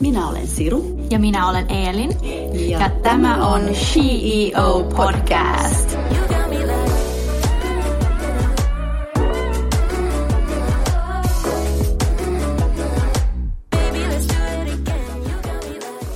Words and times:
Minä 0.00 0.28
olen 0.28 0.46
Siru. 0.46 1.06
Ja 1.10 1.18
minä 1.18 1.48
olen 1.48 1.70
Eelin. 1.70 2.10
Ja, 2.70 2.78
ja 2.78 2.90
tämä 3.02 3.46
on 3.46 3.60
CEO 3.62 4.82
Podcast. 4.96 5.96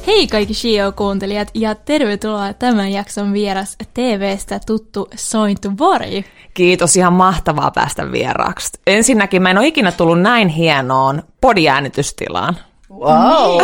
Hei 0.07 0.27
kaikki 0.27 0.55
CEO-kuuntelijat 0.55 1.51
ja 1.55 1.75
tervetuloa 1.75 2.53
tämän 2.53 2.93
jakson 2.93 3.33
vieras 3.33 3.77
TVstä 3.95 4.61
tuttu 4.67 5.09
Sointu 5.17 5.71
Borg. 5.71 6.27
Kiitos, 6.55 6.97
ihan 6.97 7.13
mahtavaa 7.13 7.71
päästä 7.71 8.13
vieraaksi. 8.13 8.81
Ensinnäkin 8.87 9.43
mä 9.43 9.51
en 9.51 9.59
ole 9.59 9.67
ikinä 9.67 9.93
tullut 9.93 10.21
näin 10.21 10.49
hienoon 10.49 11.23
podiäänitystilaan. 11.41 12.57
Wow! 13.01 13.59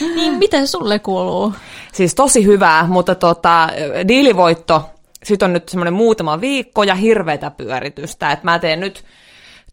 niin 0.16 0.32
miten 0.38 0.66
sulle 0.68 0.98
kuuluu? 0.98 1.52
Siis 1.92 2.14
tosi 2.14 2.44
hyvää, 2.44 2.86
mutta 2.86 3.14
tota, 3.14 3.68
diilivoitto, 4.08 4.90
sit 5.24 5.42
on 5.42 5.52
nyt 5.52 5.68
semmoinen 5.68 5.94
muutama 5.94 6.40
viikko 6.40 6.82
ja 6.82 6.94
hirveätä 6.94 7.50
pyöritystä, 7.50 8.32
että 8.32 8.44
mä 8.44 8.58
teen 8.58 8.80
nyt 8.80 9.04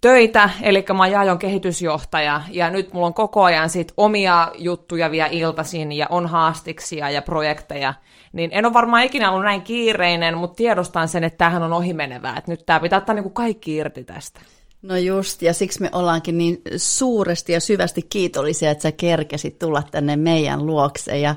töitä, 0.01 0.49
eli 0.61 0.85
mä 0.93 1.03
oon 1.03 1.11
Jaajon 1.11 1.39
kehitysjohtaja, 1.39 2.41
ja 2.51 2.69
nyt 2.69 2.93
mulla 2.93 3.07
on 3.07 3.13
koko 3.13 3.43
ajan 3.43 3.69
sit 3.69 3.93
omia 3.97 4.51
juttuja 4.57 5.11
vielä 5.11 5.29
iltaisin, 5.31 5.91
ja 5.91 6.07
on 6.09 6.27
haastiksia 6.27 7.09
ja 7.09 7.21
projekteja, 7.21 7.93
niin 8.33 8.49
en 8.53 8.65
ole 8.65 8.73
varmaan 8.73 9.03
ikinä 9.03 9.31
ollut 9.31 9.45
näin 9.45 9.61
kiireinen, 9.61 10.37
mutta 10.37 10.55
tiedostan 10.55 11.07
sen, 11.07 11.23
että 11.23 11.37
tämähän 11.37 11.63
on 11.63 11.73
ohimenevää, 11.73 12.37
että 12.37 12.51
nyt 12.51 12.65
tämä 12.65 12.79
pitää 12.79 12.97
ottaa 12.97 13.15
niinku 13.15 13.29
kaikki 13.29 13.75
irti 13.75 14.03
tästä. 14.03 14.41
No 14.85 14.97
just, 14.97 15.41
ja 15.41 15.53
siksi 15.53 15.81
me 15.81 15.89
ollaankin 15.91 16.37
niin 16.37 16.61
suuresti 16.77 17.53
ja 17.53 17.59
syvästi 17.59 18.01
kiitollisia, 18.01 18.71
että 18.71 18.81
sä 18.81 18.91
kerkesit 18.91 19.59
tulla 19.59 19.83
tänne 19.91 20.15
meidän 20.15 20.65
luokse. 20.65 21.19
Ja, 21.19 21.35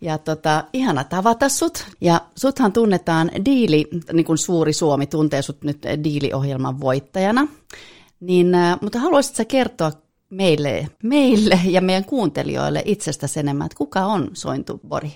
ja 0.00 0.18
tota, 0.18 0.64
ihana 0.72 1.04
tavata 1.04 1.48
sut. 1.48 1.86
Ja 2.00 2.20
suthan 2.36 2.72
tunnetaan 2.72 3.30
Diili, 3.44 3.88
niin 4.12 4.26
kuin 4.26 4.38
Suuri 4.38 4.72
Suomi 4.72 5.06
tuntee 5.06 5.42
sut 5.42 5.62
nyt 5.64 5.78
Diili-ohjelman 6.04 6.80
voittajana. 6.80 7.48
Niin, 8.20 8.54
äh, 8.54 8.78
mutta 8.80 8.98
haluaisitko 8.98 9.36
sä 9.36 9.44
kertoa 9.44 9.92
meille, 10.30 10.88
meille 11.02 11.60
ja 11.64 11.80
meidän 11.80 12.04
kuuntelijoille 12.04 12.82
itsestäsi 12.84 13.40
enemmän, 13.40 13.66
että 13.66 13.78
kuka 13.78 14.06
on 14.06 14.30
Sointu 14.32 14.80
Bori? 14.88 15.12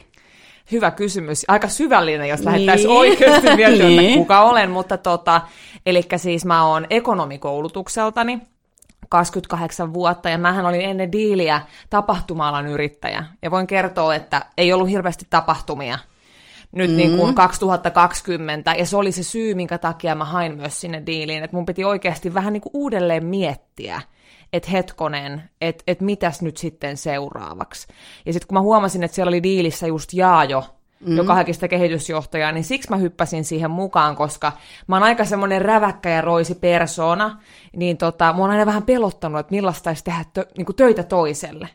Hyvä 0.72 0.90
kysymys. 0.90 1.44
Aika 1.48 1.68
syvällinen, 1.68 2.28
jos 2.28 2.40
lähdettäisiin 2.40 2.88
niin. 2.88 2.98
oikeasti 2.98 3.56
miettimään, 3.56 3.96
niin. 3.96 4.18
kuka 4.18 4.40
olen. 4.40 4.70
Mutta 4.70 4.98
tota, 4.98 5.40
eli 5.86 6.02
siis 6.16 6.44
mä 6.44 6.66
oon 6.66 6.86
ekonomikoulutukseltani, 6.90 8.38
28 9.08 9.94
vuotta, 9.94 10.28
ja 10.28 10.38
mähän 10.38 10.66
olin 10.66 10.80
ennen 10.80 11.12
diiliä 11.12 11.60
tapahtuma 11.90 12.60
yrittäjä. 12.60 13.24
Ja 13.42 13.50
voin 13.50 13.66
kertoa, 13.66 14.14
että 14.14 14.46
ei 14.56 14.72
ollut 14.72 14.88
hirveästi 14.88 15.26
tapahtumia 15.30 15.98
nyt 16.72 16.90
mm. 16.90 16.96
niin 16.96 17.16
kuin 17.16 17.34
2020, 17.34 18.74
ja 18.74 18.86
se 18.86 18.96
oli 18.96 19.12
se 19.12 19.22
syy, 19.22 19.54
minkä 19.54 19.78
takia 19.78 20.14
mä 20.14 20.24
hain 20.24 20.56
myös 20.56 20.80
sinne 20.80 21.02
diiliin, 21.06 21.44
että 21.44 21.56
mun 21.56 21.66
piti 21.66 21.84
oikeasti 21.84 22.34
vähän 22.34 22.52
niin 22.52 22.60
kuin 22.60 22.70
uudelleen 22.74 23.26
miettiä, 23.26 24.00
että 24.52 24.70
hetkonen, 24.70 25.42
että 25.60 25.84
et 25.86 26.00
mitäs 26.00 26.42
nyt 26.42 26.56
sitten 26.56 26.96
seuraavaksi. 26.96 27.88
Ja 28.26 28.32
sitten 28.32 28.48
kun 28.48 28.54
mä 28.54 28.60
huomasin, 28.60 29.02
että 29.02 29.14
siellä 29.14 29.30
oli 29.30 29.42
diilissä 29.42 29.86
just 29.86 30.12
Jaajo, 30.12 30.64
mm. 31.00 31.16
joka 31.16 31.34
haki 31.34 31.52
sitä 31.52 31.68
kehitysjohtajaa, 31.68 32.52
niin 32.52 32.64
siksi 32.64 32.90
mä 32.90 32.96
hyppäsin 32.96 33.44
siihen 33.44 33.70
mukaan, 33.70 34.16
koska 34.16 34.52
mä 34.86 34.96
oon 34.96 35.02
aika 35.02 35.24
semmoinen 35.24 35.62
räväkkä 35.62 36.10
ja 36.10 36.20
roisi 36.20 36.54
persona, 36.54 37.40
niin 37.76 37.96
tota, 37.96 38.32
mä 38.32 38.38
oon 38.38 38.50
aina 38.50 38.66
vähän 38.66 38.82
pelottanut, 38.82 39.40
että 39.40 39.54
millaista 39.54 39.90
olisi 39.90 40.04
tehdä 40.04 40.24
tö, 40.32 40.46
niin 40.56 40.76
töitä 40.76 41.02
toiselle. 41.02 41.68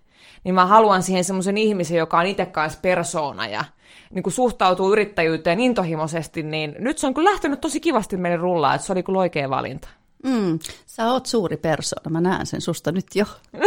Niin 0.43 0.55
mä 0.55 0.65
haluan 0.65 1.03
siihen 1.03 1.23
semmoisen 1.23 1.57
ihmisen, 1.57 1.97
joka 1.97 2.19
on 2.19 2.25
itse 2.25 2.45
kanssa 2.45 2.79
persona 2.81 3.47
ja 3.47 3.65
niin 4.13 4.23
kuin 4.23 4.33
suhtautuu 4.33 4.91
yrittäjyyteen 4.91 5.59
intohimoisesti, 5.59 6.43
niin 6.43 6.75
nyt 6.79 6.97
se 6.97 7.07
on 7.07 7.13
kyllä 7.13 7.31
lähtenyt 7.31 7.61
tosi 7.61 7.79
kivasti 7.79 8.17
meille 8.17 8.37
rullaa, 8.37 8.75
että 8.75 8.87
se 8.87 8.93
oli 8.93 9.03
kyllä 9.03 9.19
oikea 9.19 9.49
valinta. 9.49 9.87
Mm, 10.23 10.59
sä 10.85 11.11
oot 11.11 11.25
suuri 11.25 11.57
persona, 11.57 12.09
mä 12.09 12.21
näen 12.21 12.45
sen 12.45 12.61
susta 12.61 12.91
nyt 12.91 13.05
jo. 13.15 13.25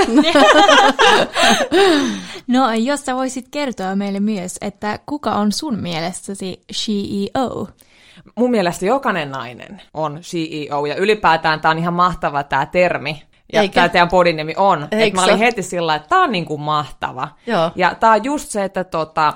no, 2.46 2.72
jos 2.72 3.04
sä 3.04 3.14
voisit 3.14 3.48
kertoa 3.50 3.96
meille 3.96 4.20
myös, 4.20 4.58
että 4.60 4.98
kuka 5.06 5.34
on 5.34 5.52
sun 5.52 5.78
mielestäsi 5.78 6.60
CEO? 6.72 7.68
Mun 8.36 8.50
mielestä 8.50 8.86
jokainen 8.86 9.30
nainen 9.30 9.82
on 9.94 10.18
CEO, 10.20 10.86
ja 10.86 10.96
ylipäätään 10.96 11.60
tämä 11.60 11.72
on 11.72 11.78
ihan 11.78 11.94
mahtava 11.94 12.42
tämä 12.42 12.66
termi, 12.66 13.22
ja 13.52 13.60
Eikä? 13.60 13.74
tämä 13.74 13.88
teidän 13.88 14.08
podin 14.08 14.54
on. 14.56 14.88
Että 14.90 15.14
mä 15.14 15.24
olin 15.24 15.38
heti 15.38 15.62
sillä 15.62 15.94
että 15.94 16.08
tämä 16.08 16.22
on 16.22 16.32
niinku 16.32 16.58
mahtava. 16.58 17.28
Joo. 17.46 17.70
Ja 17.74 17.94
tämä 17.94 18.12
on 18.12 18.24
just 18.24 18.48
se, 18.48 18.64
että 18.64 18.84
tota, 18.84 19.34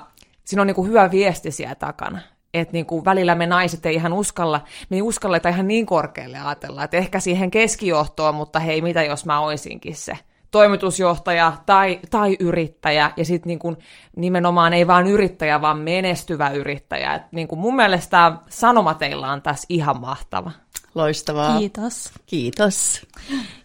siinä 0.51 0.61
on 0.61 0.67
niinku 0.67 0.85
hyvä 0.85 1.11
viesti 1.11 1.51
siellä 1.51 1.75
takana 1.75 2.19
että 2.53 2.73
niinku 2.73 3.05
välillä 3.05 3.35
me 3.35 3.45
naiset 3.45 3.85
ei 3.85 3.95
ihan 3.95 4.13
uskalla, 4.13 4.61
me 4.89 4.97
ei 4.97 5.01
uskalleta 5.01 5.49
ihan 5.49 5.67
niin 5.67 5.85
korkealle 5.85 6.39
ajatella, 6.39 6.83
että 6.83 6.97
ehkä 6.97 7.19
siihen 7.19 7.51
keskijohtoon, 7.51 8.35
mutta 8.35 8.59
hei, 8.59 8.81
mitä 8.81 9.03
jos 9.03 9.25
mä 9.25 9.39
oisinkin 9.39 9.95
se 9.95 10.17
toimitusjohtaja 10.51 11.53
tai, 11.65 11.99
tai 12.09 12.37
yrittäjä, 12.39 13.11
ja 13.17 13.25
sitten 13.25 13.47
niinku 13.47 13.77
nimenomaan 14.15 14.73
ei 14.73 14.87
vaan 14.87 15.07
yrittäjä, 15.07 15.61
vaan 15.61 15.77
menestyvä 15.77 16.49
yrittäjä. 16.49 17.13
Et 17.13 17.31
niinku 17.31 17.55
mun 17.55 17.75
mielestä 17.75 18.31
sanoma 18.49 18.93
teillä 18.93 19.31
on 19.31 19.41
tässä 19.41 19.65
ihan 19.69 20.01
mahtava. 20.01 20.51
Loistavaa. 20.95 21.59
Kiitos. 21.59 22.11
Kiitos. 22.25 23.07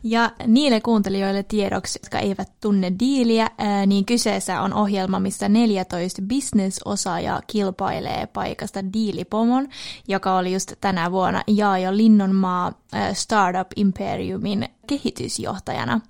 Ja 0.03 0.31
niille 0.47 0.81
kuuntelijoille 0.81 1.43
tiedoksi, 1.43 1.99
jotka 2.03 2.19
eivät 2.19 2.53
tunne 2.61 2.93
diiliä, 2.99 3.51
niin 3.87 4.05
kyseessä 4.07 4.61
on 4.63 4.75
ohjelma, 4.75 5.21
missä 5.21 5.49
14 5.49 6.23
business-osaajaa 6.23 7.41
kilpailee 7.47 8.27
paikasta 8.27 8.93
diilipomon, 8.93 9.69
joka 10.09 10.37
oli 10.37 10.53
just 10.53 10.73
tänä 10.81 11.13
vuonna 11.13 11.43
Jaajo 11.47 11.97
Linnonmaa 11.97 12.73
Startup 13.13 13.69
Imperiumin 13.77 14.69
kehitysjohtajana. 14.87 16.01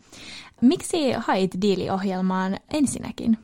Miksi 0.61 1.13
hait 1.13 1.51
diiliohjelmaan 1.61 2.57
ensinnäkin? 2.73 3.39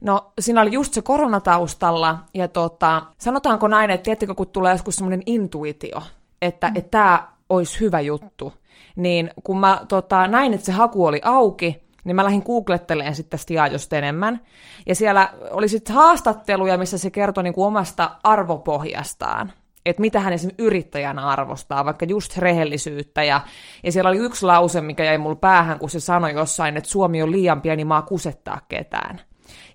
No, 0.00 0.32
siinä 0.40 0.60
oli 0.60 0.72
just 0.72 0.94
se 0.94 1.02
koronataustalla, 1.02 2.18
ja 2.34 2.48
tota, 2.48 3.02
sanotaanko 3.18 3.68
näin, 3.68 3.90
että 3.90 4.04
tiedättekö, 4.04 4.34
kun 4.34 4.46
tulee 4.46 4.72
joskus 4.72 4.96
semmoinen 4.96 5.22
intuitio, 5.26 6.02
että 6.42 6.68
mm. 6.68 6.82
tämä 6.90 7.28
olisi 7.48 7.80
hyvä 7.80 8.00
juttu. 8.00 8.52
Niin 8.96 9.30
kun 9.44 9.58
mä 9.58 9.80
tota, 9.88 10.26
näin, 10.26 10.54
että 10.54 10.66
se 10.66 10.72
haku 10.72 11.06
oli 11.06 11.20
auki, 11.24 11.82
niin 12.04 12.16
mä 12.16 12.24
lähdin 12.24 12.42
googlettelemaan 12.46 13.14
sitten 13.14 13.38
tästä 13.38 13.54
Jaajosta 13.54 13.96
enemmän. 13.96 14.40
Ja 14.86 14.94
siellä 14.94 15.32
oli 15.50 15.68
sitten 15.68 15.94
haastatteluja, 15.94 16.78
missä 16.78 16.98
se 16.98 17.10
kertoi 17.10 17.44
niin 17.44 17.54
kuin 17.54 17.66
omasta 17.66 18.10
arvopohjastaan. 18.22 19.52
Että 19.86 20.00
mitä 20.00 20.20
hän 20.20 20.32
esimerkiksi 20.32 20.64
yrittäjänä 20.64 21.26
arvostaa, 21.26 21.84
vaikka 21.84 22.04
just 22.04 22.38
rehellisyyttä. 22.38 23.24
Ja, 23.24 23.40
ja 23.82 23.92
siellä 23.92 24.10
oli 24.10 24.18
yksi 24.18 24.46
lause, 24.46 24.80
mikä 24.80 25.04
jäi 25.04 25.18
mulle 25.18 25.36
päähän, 25.36 25.78
kun 25.78 25.90
se 25.90 26.00
sanoi 26.00 26.32
jossain, 26.32 26.76
että 26.76 26.90
Suomi 26.90 27.22
on 27.22 27.30
liian 27.30 27.62
pieni 27.62 27.84
maa 27.84 28.02
kusettaa 28.02 28.60
ketään. 28.68 29.20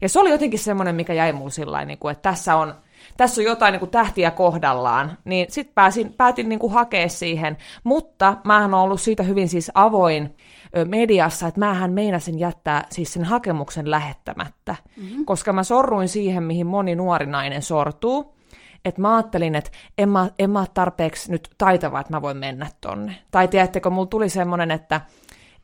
Ja 0.02 0.10
se 0.10 0.20
oli 0.20 0.30
jotenkin 0.30 0.60
semmoinen, 0.60 0.96
mikä 0.96 1.14
jäi 1.14 1.34
mulle 1.34 1.52
sillä 1.52 1.86
niin 1.86 2.00
kuin, 2.00 2.12
että 2.12 2.30
tässä 2.30 2.56
on, 2.56 2.76
tässä 3.18 3.42
on 3.42 3.46
jotain 3.46 3.72
niin 3.72 3.80
kuin 3.80 3.92
tähtiä 3.92 4.32
kohdallaan, 4.32 5.18
niin 5.26 5.46
sitten 5.50 5.74
pääsin, 5.76 6.14
päätin 6.14 6.50
niin 6.50 6.60
kuin 6.60 6.74
hakea 6.74 7.10
siihen, 7.10 7.58
mutta 7.84 8.38
mähän 8.44 8.74
on 8.74 8.82
ollut 8.82 9.02
siitä 9.02 9.24
hyvin 9.24 9.50
siis 9.50 9.72
avoin 9.74 10.36
mediassa, 10.86 11.48
että 11.48 11.60
mähän 11.60 11.94
meinasin 11.94 12.40
jättää 12.40 12.86
siis 12.90 13.14
sen 13.14 13.24
hakemuksen 13.24 13.92
lähettämättä, 13.92 14.76
mm-hmm. 14.98 15.26
koska 15.26 15.54
mä 15.54 15.64
sorruin 15.64 16.10
siihen, 16.10 16.44
mihin 16.44 16.68
moni 16.68 16.96
nuori 16.96 17.26
nainen 17.26 17.62
sortuu, 17.62 18.38
että 18.86 19.02
mä 19.02 19.16
ajattelin, 19.16 19.56
että 19.56 19.72
en 19.98 20.10
mä, 20.10 20.30
en 20.40 20.50
mä 20.50 20.66
tarpeeksi 20.74 21.32
nyt 21.32 21.50
taitava, 21.58 22.00
että 22.00 22.14
mä 22.14 22.22
voin 22.22 22.38
mennä 22.38 22.68
tonne. 22.82 23.16
Tai 23.32 23.48
tiedättekö, 23.48 23.90
mulla 23.90 24.08
tuli 24.08 24.30
semmoinen, 24.30 24.72
että 24.72 25.02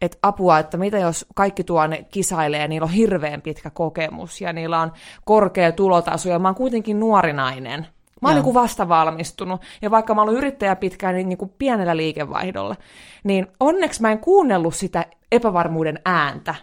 että 0.04 0.18
apua, 0.22 0.60
että 0.60 0.78
mitä 0.78 0.98
jos 0.98 1.26
kaikki 1.36 1.64
tuonne 1.64 2.06
kisailee 2.12 2.62
ja 2.62 2.68
niillä 2.68 2.86
on 2.86 2.92
hirveän 2.92 3.42
pitkä 3.42 3.70
kokemus 3.70 4.42
ja 4.42 4.54
niillä 4.54 4.80
on 4.82 4.92
korkea 5.26 5.72
tulotaso 5.72 6.30
ja 6.30 6.40
mä 6.40 6.48
oon 6.48 6.56
kuitenkin 6.56 7.00
nuori 7.00 7.34
nainen. 7.34 7.88
Mä 8.22 8.30
oon 8.30 8.44
niin 8.44 8.54
vasta 8.54 8.90
valmistunut, 8.90 9.62
ja 9.82 9.92
vaikka 9.92 10.16
mä 10.16 10.22
oon 10.22 10.34
yrittäjä 10.34 10.76
pitkään 10.76 11.16
niin, 11.16 11.30
niin 11.30 11.38
kuin 11.38 11.54
pienellä 11.58 11.98
liikevaihdolla, 11.98 12.76
niin 13.24 13.48
onneksi 13.60 14.02
mä 14.02 14.12
en 14.12 14.20
kuunnellut 14.20 14.76
sitä 14.76 15.06
epävarmuuden 15.32 16.00
ääntä. 16.06 16.56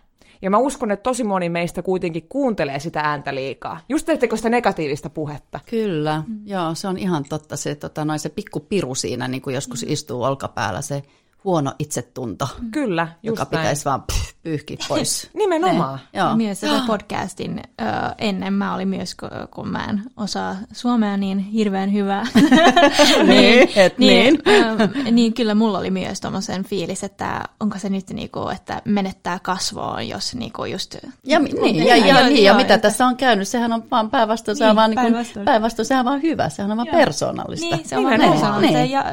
Ja 0.42 0.50
mä 0.50 0.58
uskon, 0.58 0.90
että 0.90 1.02
tosi 1.02 1.24
moni 1.24 1.48
meistä 1.48 1.82
kuitenkin 1.82 2.26
kuuntelee 2.28 2.78
sitä 2.78 3.00
ääntä 3.00 3.34
liikaa. 3.34 3.80
Just 3.88 4.06
teettekö 4.06 4.36
sitä 4.36 4.48
negatiivista 4.48 5.10
puhetta? 5.10 5.60
Kyllä, 5.70 6.22
mm. 6.26 6.40
joo, 6.46 6.74
se 6.74 6.88
on 6.88 6.98
ihan 6.98 7.24
totta. 7.28 7.56
Se, 7.56 7.74
tota, 7.74 8.04
noin, 8.04 8.18
se 8.18 8.28
pikku 8.28 8.60
piru 8.60 8.94
siinä, 8.94 9.28
niin 9.28 9.42
kuin 9.42 9.54
joskus 9.54 9.84
mm. 9.84 9.92
istuu 9.92 10.22
olkapäällä, 10.22 10.82
se 10.82 11.02
huono 11.44 11.72
itsetunto. 11.78 12.48
Kyllä, 12.70 13.08
Joka 13.22 13.42
näin. 13.42 13.48
pitäisi 13.48 13.84
vaan 13.84 14.02
pff, 14.02 14.30
pyyhki 14.42 14.78
pois. 14.88 15.30
Nimenomaan. 15.34 16.00
Ne, 16.12 16.20
joo. 16.20 16.36
Myös 16.36 16.60
tätä 16.60 16.82
podcastin 16.86 17.58
ö, 17.80 17.84
ennen 18.18 18.52
mä 18.52 18.74
olin 18.74 18.88
myös, 18.88 19.16
kun 19.50 19.68
mä 19.68 19.84
en 19.84 20.02
osaa 20.16 20.56
suomea 20.72 21.16
niin 21.16 21.38
hirveän 21.38 21.92
hyvää. 21.92 22.26
niin, 23.26 23.68
et 23.76 23.98
niin. 23.98 24.38
Ö, 24.48 25.10
niin 25.10 25.34
kyllä 25.34 25.54
mulla 25.54 25.78
oli 25.78 25.90
myös 25.90 26.20
tommosen 26.20 26.64
fiilis, 26.64 27.04
että 27.04 27.44
onko 27.60 27.78
se 27.78 27.88
nyt 27.88 28.10
niinku, 28.10 28.48
että 28.48 28.82
menettää 28.84 29.38
kasvoon, 29.42 30.08
jos 30.08 30.34
niinku 30.34 30.64
just... 30.64 30.96
Ja, 31.24 31.38
niin, 31.38 31.76
ja, 31.76 31.96
ja, 31.96 32.06
ja, 32.06 32.28
niin, 32.28 32.44
ja 32.44 32.54
mitä 32.54 32.74
että... 32.74 32.88
tässä 32.88 33.06
on 33.06 33.16
käynyt, 33.16 33.48
sehän 33.48 33.72
on 33.72 33.84
vaan 33.90 34.10
päinvastoin, 34.10 34.58
niin, 34.60 34.76
vaan, 34.76 34.90
niin 34.90 35.44
päinvastoin, 35.44 35.86
sehän 35.86 36.00
on 36.00 36.10
vaan 36.10 36.22
hyvä, 36.22 36.48
sehän 36.48 36.70
on 36.70 36.76
vaan 36.76 36.88
persoonallista. 36.90 37.76
Niin, 37.76 37.88
se 37.88 37.96
on 37.96 38.04
vaan 38.04 38.20
persoonallista 38.20 38.78
niin. 38.78 38.90
ja 38.90 39.04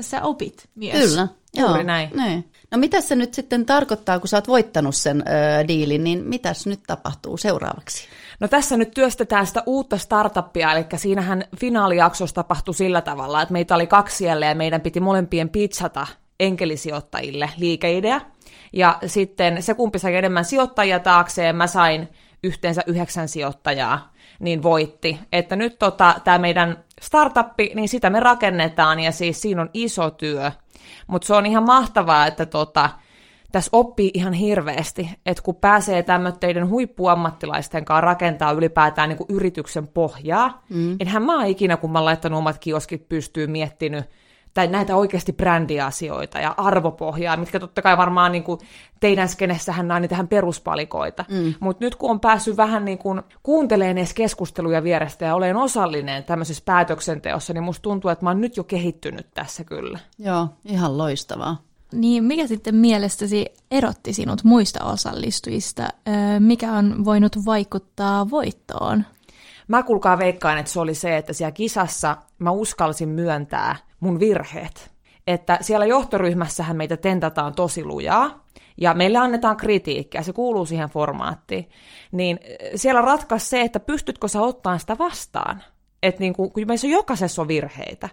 sä 0.00 0.22
opit 0.22 0.68
myös. 0.74 1.10
Kyllä. 1.10 1.28
Juuri 1.60 1.84
näin. 1.84 2.10
Niin. 2.16 2.50
No 2.70 2.78
mitä 2.78 3.00
se 3.00 3.14
nyt 3.14 3.34
sitten 3.34 3.66
tarkoittaa, 3.66 4.18
kun 4.18 4.28
sä 4.28 4.36
oot 4.36 4.48
voittanut 4.48 4.94
sen 4.94 5.24
ö, 5.26 5.68
diilin, 5.68 6.04
niin 6.04 6.24
mitäs 6.24 6.66
nyt 6.66 6.80
tapahtuu 6.86 7.36
seuraavaksi? 7.36 8.08
No 8.40 8.48
tässä 8.48 8.76
nyt 8.76 8.90
työstetään 8.90 9.46
sitä 9.46 9.62
uutta 9.66 9.98
startuppia, 9.98 10.72
eli 10.72 10.86
siinähän 10.96 11.44
finaalijaksossa 11.56 12.34
tapahtui 12.34 12.74
sillä 12.74 13.00
tavalla, 13.00 13.42
että 13.42 13.52
meitä 13.52 13.74
oli 13.74 13.86
kaksi 13.86 14.16
siellä 14.16 14.46
ja 14.46 14.54
meidän 14.54 14.80
piti 14.80 15.00
molempien 15.00 15.48
pizzata 15.48 16.06
enkelisijoittajille 16.40 17.50
liikeidea. 17.56 18.20
Ja 18.72 18.98
sitten 19.06 19.62
se 19.62 19.74
kumpi 19.74 19.98
sai 19.98 20.16
enemmän 20.16 20.44
sijoittajia 20.44 21.00
taakseen, 21.00 21.56
mä 21.56 21.66
sain 21.66 22.08
yhteensä 22.42 22.82
yhdeksän 22.86 23.28
sijoittajaa, 23.28 24.12
niin 24.40 24.62
voitti. 24.62 25.18
Että 25.32 25.56
nyt 25.56 25.78
tota, 25.78 26.14
tämä 26.24 26.38
meidän 26.38 26.84
startuppi, 27.00 27.72
niin 27.74 27.88
sitä 27.88 28.10
me 28.10 28.20
rakennetaan 28.20 29.00
ja 29.00 29.12
siis 29.12 29.40
siinä 29.40 29.62
on 29.62 29.70
iso 29.74 30.10
työ 30.10 30.52
mutta 31.06 31.26
se 31.26 31.34
on 31.34 31.46
ihan 31.46 31.66
mahtavaa, 31.66 32.26
että 32.26 32.46
tota, 32.46 32.90
tässä 33.52 33.70
oppii 33.72 34.10
ihan 34.14 34.32
hirveästi, 34.32 35.10
että 35.26 35.42
kun 35.42 35.56
pääsee 35.56 36.02
tämmöiden 36.02 36.68
huippuammattilaisten 36.68 37.84
kanssa 37.84 38.00
rakentaa 38.00 38.52
ylipäätään 38.52 39.08
niin 39.08 39.16
kuin 39.16 39.30
yrityksen 39.30 39.88
pohjaa, 39.88 40.64
mm. 40.68 40.96
enhän 41.00 41.22
mä 41.22 41.44
ikinä, 41.44 41.76
kun 41.76 41.92
mä 41.92 41.98
oon 41.98 42.04
laittanut 42.04 42.38
omat 42.38 42.58
kioskit 42.58 43.08
pystyyn 43.08 43.50
miettinyt, 43.50 44.04
tai 44.56 44.66
näitä 44.66 44.96
oikeasti 44.96 45.32
brändiasioita 45.32 46.38
ja 46.38 46.54
arvopohjaa, 46.56 47.36
mitkä 47.36 47.60
totta 47.60 47.82
kai 47.82 47.96
varmaan 47.96 48.32
niin 48.32 48.44
kuin 48.44 48.60
teidän 49.00 49.28
skenessähän 49.28 49.90
on 49.90 50.02
niitähän 50.02 50.28
peruspalikoita. 50.28 51.24
Mm. 51.28 51.54
Mutta 51.60 51.84
nyt 51.84 51.96
kun 51.96 52.10
on 52.10 52.20
päässyt 52.20 52.56
vähän 52.56 52.84
niin 52.84 52.98
kuin 52.98 53.22
kuuntelemaan 53.42 53.98
edes 53.98 54.14
keskusteluja 54.14 54.82
vierestä 54.82 55.24
ja 55.24 55.34
olen 55.34 55.56
osallinen 55.56 56.24
tämmöisessä 56.24 56.62
päätöksenteossa, 56.66 57.52
niin 57.52 57.64
musta 57.64 57.82
tuntuu, 57.82 58.10
että 58.10 58.24
mä 58.24 58.30
oon 58.30 58.40
nyt 58.40 58.56
jo 58.56 58.64
kehittynyt 58.64 59.26
tässä 59.34 59.64
kyllä. 59.64 59.98
Joo, 60.18 60.48
ihan 60.64 60.98
loistavaa. 60.98 61.56
Niin 61.92 62.24
mikä 62.24 62.46
sitten 62.46 62.74
mielestäsi 62.74 63.46
erotti 63.70 64.12
sinut 64.12 64.44
muista 64.44 64.84
osallistujista? 64.84 65.88
Mikä 66.38 66.72
on 66.72 67.04
voinut 67.04 67.36
vaikuttaa 67.46 68.30
voittoon? 68.30 69.04
Mä 69.68 69.82
kuulkaa 69.82 70.18
veikkaan, 70.18 70.58
että 70.58 70.72
se 70.72 70.80
oli 70.80 70.94
se, 70.94 71.16
että 71.16 71.32
siellä 71.32 71.52
kisassa 71.52 72.16
mä 72.38 72.50
uskalsin 72.50 73.08
myöntää 73.08 73.76
mun 74.00 74.20
virheet. 74.20 74.90
Että 75.26 75.58
siellä 75.60 75.86
johtoryhmässähän 75.86 76.76
meitä 76.76 76.96
tentataan 76.96 77.54
tosi 77.54 77.84
lujaa, 77.84 78.46
ja 78.76 78.94
meille 78.94 79.18
annetaan 79.18 79.56
kritiikkiä, 79.56 80.22
se 80.22 80.32
kuuluu 80.32 80.66
siihen 80.66 80.88
formaattiin, 80.88 81.68
niin 82.12 82.38
eh, 82.42 82.70
siellä 82.74 83.02
ratkaisi 83.02 83.48
se, 83.48 83.60
että 83.60 83.80
pystytkö 83.80 84.28
sä 84.28 84.40
ottaa 84.40 84.78
sitä 84.78 84.98
vastaan. 84.98 85.62
Että 86.02 86.20
niin 86.20 86.32
kun 86.34 86.50
meissä 86.66 86.86
jokaisessa 86.86 87.42
on 87.42 87.48
virheitä, 87.48 88.08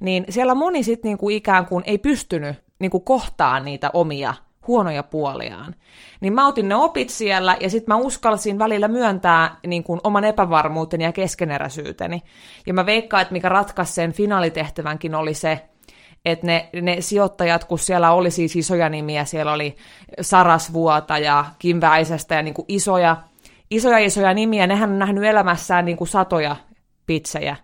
niin 0.00 0.24
siellä 0.28 0.54
moni 0.54 0.82
sitten 0.82 1.18
niin 1.20 1.30
ikään 1.30 1.66
kuin 1.66 1.84
ei 1.86 1.98
pystynyt 1.98 2.56
niin 2.78 2.90
kuin 2.90 3.04
kohtaan 3.04 3.64
niitä 3.64 3.90
omia 3.92 4.34
huonoja 4.68 5.02
puoliaan. 5.02 5.74
Niin 6.20 6.32
mä 6.32 6.48
otin 6.48 6.68
ne 6.68 6.74
opit 6.74 7.10
siellä 7.10 7.56
ja 7.60 7.70
sitten 7.70 7.94
mä 7.94 7.96
uskalsin 7.96 8.58
välillä 8.58 8.88
myöntää 8.88 9.56
niin 9.66 9.84
kuin 9.84 10.00
oman 10.04 10.24
epävarmuuteni 10.24 11.04
ja 11.04 11.12
keskeneräisyyteni. 11.12 12.22
Ja 12.66 12.74
mä 12.74 12.86
veikkaan, 12.86 13.22
että 13.22 13.32
mikä 13.32 13.48
ratkaisi 13.48 13.92
sen 13.92 14.12
finaalitehtävänkin 14.12 15.14
oli 15.14 15.34
se, 15.34 15.68
että 16.24 16.46
ne, 16.46 16.68
ne 16.82 17.00
sijoittajat, 17.00 17.64
kun 17.64 17.78
siellä 17.78 18.12
oli 18.12 18.30
siis 18.30 18.56
isoja 18.56 18.88
nimiä, 18.88 19.24
siellä 19.24 19.52
oli 19.52 19.76
Sarasvuota 20.20 21.18
ja 21.18 21.44
Kim 21.58 21.80
Väisestä 21.80 22.34
ja 22.34 22.42
niin 22.42 22.54
kuin 22.54 22.66
isoja, 22.68 23.16
isoja 23.70 23.98
isoja 23.98 24.34
nimiä, 24.34 24.66
nehän 24.66 24.90
on 24.90 24.98
nähnyt 24.98 25.24
elämässään 25.24 25.84
niin 25.84 25.96
kuin 25.96 26.08
satoja 26.08 26.56
pitsejä, 27.06 27.56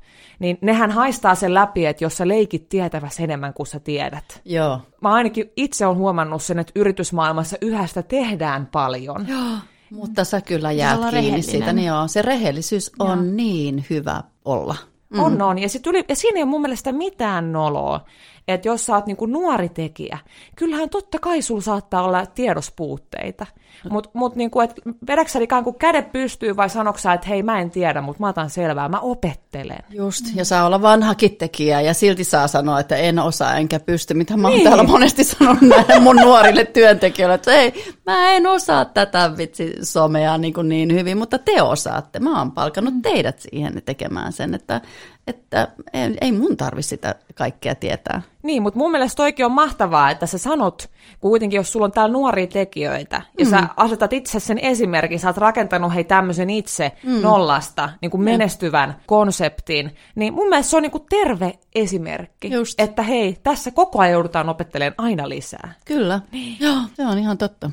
niin 0.44 0.58
nehän 0.60 0.90
haistaa 0.90 1.34
sen 1.34 1.54
läpi, 1.54 1.86
että 1.86 2.04
jos 2.04 2.16
sä 2.16 2.28
leikit 2.28 2.68
tietävässä 2.68 3.22
enemmän 3.22 3.54
kuin 3.54 3.66
sä 3.66 3.80
tiedät. 3.80 4.40
Joo. 4.44 4.80
Mä 5.00 5.12
ainakin 5.12 5.52
itse 5.56 5.86
olen 5.86 5.98
huomannut 5.98 6.42
sen, 6.42 6.58
että 6.58 6.72
yritysmaailmassa 6.76 7.56
yhästä 7.60 8.02
tehdään 8.02 8.66
paljon. 8.66 9.28
Joo. 9.28 9.58
Mutta 9.90 10.24
sä 10.24 10.40
kyllä 10.40 10.72
jäät 10.72 10.96
kiinni 11.00 11.10
rehellinen. 11.10 11.42
siitä, 11.42 11.72
niin 11.72 11.86
joo, 11.86 12.08
se 12.08 12.22
rehellisyys 12.22 12.92
on 12.98 13.18
joo. 13.18 13.34
niin 13.34 13.86
hyvä 13.90 14.22
olla. 14.44 14.76
Mm. 15.10 15.20
On, 15.20 15.42
on. 15.42 15.58
Ja, 15.58 15.68
sit 15.68 15.86
yli, 15.86 16.04
ja 16.08 16.16
siinä 16.16 16.36
ei 16.36 16.42
ole 16.42 16.50
mun 16.50 16.60
mielestä 16.60 16.92
mitään 16.92 17.52
noloa 17.52 18.00
että 18.48 18.68
jos 18.68 18.86
sä 18.86 18.94
oot 18.94 19.06
niinku 19.06 19.26
nuori 19.26 19.68
tekijä, 19.68 20.18
kyllähän 20.56 20.90
totta 20.90 21.18
kai 21.18 21.42
sulla 21.42 21.60
saattaa 21.60 22.02
olla 22.02 22.26
tiedospuutteita. 22.26 23.46
Mutta 23.90 24.10
mut 24.12 24.36
niinku, 24.36 24.58
vedäksä 25.06 25.38
ikään 25.38 25.64
kuin 25.64 25.76
kädet 25.76 26.12
pystyy 26.12 26.56
vai 26.56 26.70
sanoksa, 26.70 27.12
että 27.12 27.28
hei 27.28 27.42
mä 27.42 27.60
en 27.60 27.70
tiedä, 27.70 28.00
mutta 28.00 28.20
mä 28.20 28.28
otan 28.28 28.50
selvää, 28.50 28.88
mä 28.88 29.00
opettelen. 29.00 29.78
Just, 29.90 30.24
ja 30.34 30.44
saa 30.44 30.66
olla 30.66 30.82
vanhakin 30.82 31.36
tekijä 31.36 31.80
ja 31.80 31.94
silti 31.94 32.24
saa 32.24 32.48
sanoa, 32.48 32.80
että 32.80 32.96
en 32.96 33.18
osaa 33.18 33.56
enkä 33.56 33.80
pysty, 33.80 34.14
mitä 34.14 34.36
mä 34.36 34.48
oon 34.48 34.56
niin. 34.56 34.68
täällä 34.68 34.82
monesti 34.82 35.24
sanonut 35.24 35.62
näille 35.62 36.00
mun 36.00 36.16
nuorille 36.16 36.64
työntekijöille, 36.64 37.34
että 37.34 37.52
ei, 37.52 37.94
mä 38.06 38.30
en 38.30 38.46
osaa 38.46 38.84
tätä 38.84 39.32
vitsi 39.36 39.72
somea 39.82 40.38
niin, 40.38 40.54
kuin 40.54 40.68
niin 40.68 40.94
hyvin, 40.94 41.18
mutta 41.18 41.38
te 41.38 41.62
osaatte. 41.62 42.18
Mä 42.18 42.38
oon 42.38 42.52
palkannut 42.52 42.94
teidät 43.02 43.40
siihen 43.40 43.82
tekemään 43.84 44.32
sen, 44.32 44.54
että 44.54 44.80
että 45.26 45.68
ei, 45.92 46.16
ei 46.20 46.32
mun 46.32 46.56
tarvi 46.56 46.82
sitä 46.82 47.14
kaikkea 47.34 47.74
tietää. 47.74 48.22
Niin, 48.44 48.62
mutta 48.62 48.78
mun 48.78 48.90
mielestä 48.90 49.16
toikin 49.16 49.46
on 49.46 49.52
mahtavaa, 49.52 50.10
että 50.10 50.26
sä 50.26 50.38
sanot, 50.38 50.90
kuitenkin 51.20 51.56
jos 51.56 51.72
sulla 51.72 51.84
on 51.84 51.92
täällä 51.92 52.12
nuoria 52.12 52.46
tekijöitä, 52.46 53.22
ja 53.38 53.44
mm. 53.44 53.50
sä 53.50 53.68
asetat 53.76 54.12
itse 54.12 54.40
sen 54.40 54.58
esimerkin, 54.58 55.20
sä 55.20 55.28
oot 55.28 55.36
rakentanut 55.36 55.94
hei 55.94 56.04
tämmöisen 56.04 56.50
itse 56.50 56.92
mm. 57.02 57.22
nollasta 57.22 57.90
niin 58.00 58.10
kuin 58.10 58.20
mm. 58.20 58.24
menestyvän 58.24 58.96
konseptin, 59.06 59.96
niin 60.14 60.34
mun 60.34 60.48
mielestä 60.48 60.70
se 60.70 60.76
on 60.76 60.82
niin 60.82 60.90
kuin 60.90 61.06
terve 61.10 61.58
esimerkki, 61.74 62.50
Just. 62.50 62.80
että 62.80 63.02
hei, 63.02 63.36
tässä 63.42 63.70
koko 63.70 63.98
ajan 63.98 64.12
joudutaan 64.12 64.48
opettelemaan 64.48 64.94
aina 64.98 65.28
lisää. 65.28 65.74
Kyllä, 65.84 66.20
niin. 66.32 66.56
joo, 66.60 66.78
se 66.94 67.06
on 67.06 67.18
ihan 67.18 67.38
totta. 67.38 67.70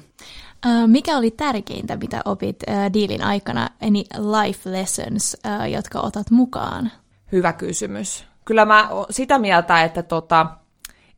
Mikä 0.87 1.17
oli 1.17 1.31
tärkeintä, 1.31 1.95
mitä 1.95 2.21
opit 2.25 2.63
uh, 2.69 2.93
diilin 2.93 3.23
aikana, 3.23 3.69
any 3.81 4.03
life 4.43 4.71
lessons, 4.71 5.37
uh, 5.45 5.71
jotka 5.71 5.99
otat 5.99 6.31
mukaan? 6.31 6.91
Hyvä 7.31 7.53
kysymys. 7.53 8.25
Kyllä 8.45 8.65
mä 8.65 8.89
sitä 9.09 9.39
mieltä, 9.39 9.83
että 9.83 10.03
tota, 10.03 10.45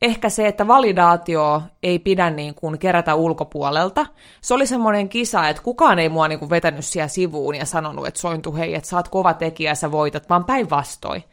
ehkä 0.03 0.29
se, 0.29 0.47
että 0.47 0.67
validaatio 0.67 1.61
ei 1.83 1.99
pidä 1.99 2.29
niin 2.29 2.55
kuin 2.55 2.79
kerätä 2.79 3.15
ulkopuolelta. 3.15 4.05
Se 4.41 4.53
oli 4.53 4.67
semmoinen 4.67 5.09
kisa, 5.09 5.49
että 5.49 5.61
kukaan 5.61 5.99
ei 5.99 6.09
mua 6.09 6.27
niin 6.27 6.39
kuin 6.39 6.49
vetänyt 6.49 6.85
siellä 6.85 7.07
sivuun 7.07 7.55
ja 7.55 7.65
sanonut, 7.65 8.07
että 8.07 8.19
sointu 8.19 8.55
hei, 8.55 8.75
että 8.75 8.89
sä 8.89 8.95
oot 8.95 9.07
kova 9.07 9.33
tekijä 9.33 9.75
sä 9.75 9.91
voitat, 9.91 10.29
vaan 10.29 10.45
päinvastoin. 10.45 11.23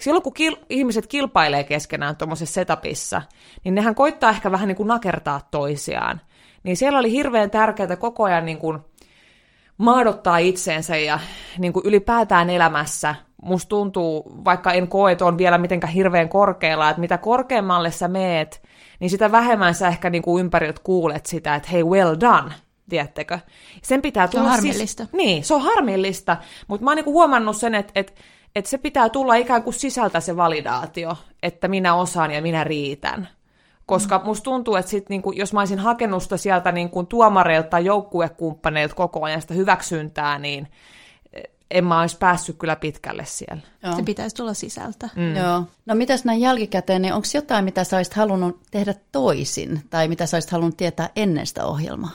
Silloin 0.00 0.22
kun 0.22 0.32
kil- 0.32 0.64
ihmiset 0.70 1.06
kilpailee 1.06 1.64
keskenään 1.64 2.16
tuommoisessa 2.16 2.54
setupissa, 2.54 3.22
niin 3.64 3.74
nehän 3.74 3.94
koittaa 3.94 4.30
ehkä 4.30 4.52
vähän 4.52 4.68
niin 4.68 4.76
kuin 4.76 4.88
nakertaa 4.88 5.40
toisiaan. 5.50 6.20
Niin 6.62 6.76
siellä 6.76 6.98
oli 6.98 7.10
hirveän 7.10 7.50
tärkeää 7.50 7.96
koko 7.96 8.24
ajan 8.24 8.44
niin 8.44 8.58
kuin 8.58 8.78
maadottaa 9.78 10.38
itseensä 10.38 10.96
ja 10.96 11.18
niin 11.58 11.72
kuin 11.72 11.86
ylipäätään 11.86 12.50
elämässä 12.50 13.14
musta 13.42 13.68
tuntuu, 13.68 14.32
vaikka 14.44 14.72
en 14.72 14.88
koe, 14.88 15.12
että 15.12 15.24
on 15.24 15.38
vielä 15.38 15.58
mitenkään 15.58 15.92
hirveän 15.92 16.28
korkealla, 16.28 16.90
että 16.90 17.00
mitä 17.00 17.18
korkeammalle 17.18 17.90
sä 17.90 18.08
meet, 18.08 18.62
niin 19.00 19.10
sitä 19.10 19.32
vähemmän 19.32 19.74
sä 19.74 19.88
ehkä 19.88 20.10
niin 20.10 20.22
kuin 20.22 20.40
ympäriltä 20.44 20.80
kuulet 20.84 21.26
sitä, 21.26 21.54
että 21.54 21.68
hei, 21.72 21.84
well 21.84 22.16
done, 22.20 22.52
tiedättekö? 22.88 23.38
Sen 23.82 24.02
pitää 24.02 24.28
tulla 24.28 24.44
se 24.44 24.48
on 24.48 24.50
harmillista. 24.50 25.04
Siis, 25.04 25.12
niin, 25.12 25.44
se 25.44 25.54
on 25.54 25.62
harmillista, 25.62 26.36
mutta 26.68 26.84
mä 26.84 26.90
oon 26.90 26.96
niin 26.96 27.06
huomannut 27.06 27.56
sen, 27.56 27.74
että, 27.74 27.92
että, 27.94 28.12
että 28.54 28.70
se 28.70 28.78
pitää 28.78 29.08
tulla 29.08 29.34
ikään 29.34 29.62
kuin 29.62 29.74
sisältä 29.74 30.20
se 30.20 30.36
validaatio, 30.36 31.16
että 31.42 31.68
minä 31.68 31.94
osaan 31.94 32.30
ja 32.30 32.42
minä 32.42 32.64
riitän. 32.64 33.28
Koska 33.86 34.20
musta 34.24 34.44
tuntuu, 34.44 34.76
että 34.76 34.90
sit 34.90 35.08
niinku, 35.08 35.32
jos 35.32 35.52
mä 35.52 35.60
olisin 35.60 35.78
hakenut 35.78 36.22
sitä 36.22 36.36
sieltä 36.36 36.72
niinku 36.72 37.02
tuomareilta 37.02 37.68
tai 37.68 37.84
joukkuekumppaneilta 37.84 38.94
koko 38.94 39.24
ajan 39.24 39.40
sitä 39.40 39.54
hyväksyntää, 39.54 40.38
niin 40.38 40.68
en 41.70 41.84
mä 41.84 42.00
olisi 42.00 42.18
päässyt 42.18 42.56
kyllä 42.58 42.76
pitkälle 42.76 43.24
siellä. 43.24 43.62
Joo. 43.82 43.96
Se 43.96 44.02
pitäisi 44.02 44.36
tulla 44.36 44.54
sisältä. 44.54 45.08
Mm. 45.16 45.36
Joo. 45.36 45.62
No 45.86 45.94
mitäs 45.94 46.24
näin 46.24 46.40
jälkikäteen, 46.40 47.02
niin 47.02 47.14
onko 47.14 47.28
jotain, 47.34 47.64
mitä 47.64 47.84
sä 47.84 47.96
olisit 47.96 48.14
halunnut 48.14 48.60
tehdä 48.70 48.94
toisin, 49.12 49.82
tai 49.90 50.08
mitä 50.08 50.26
sä 50.26 50.36
olisit 50.36 50.50
halunnut 50.50 50.76
tietää 50.76 51.10
ennen 51.16 51.46
sitä 51.46 51.64
ohjelmaa? 51.64 52.10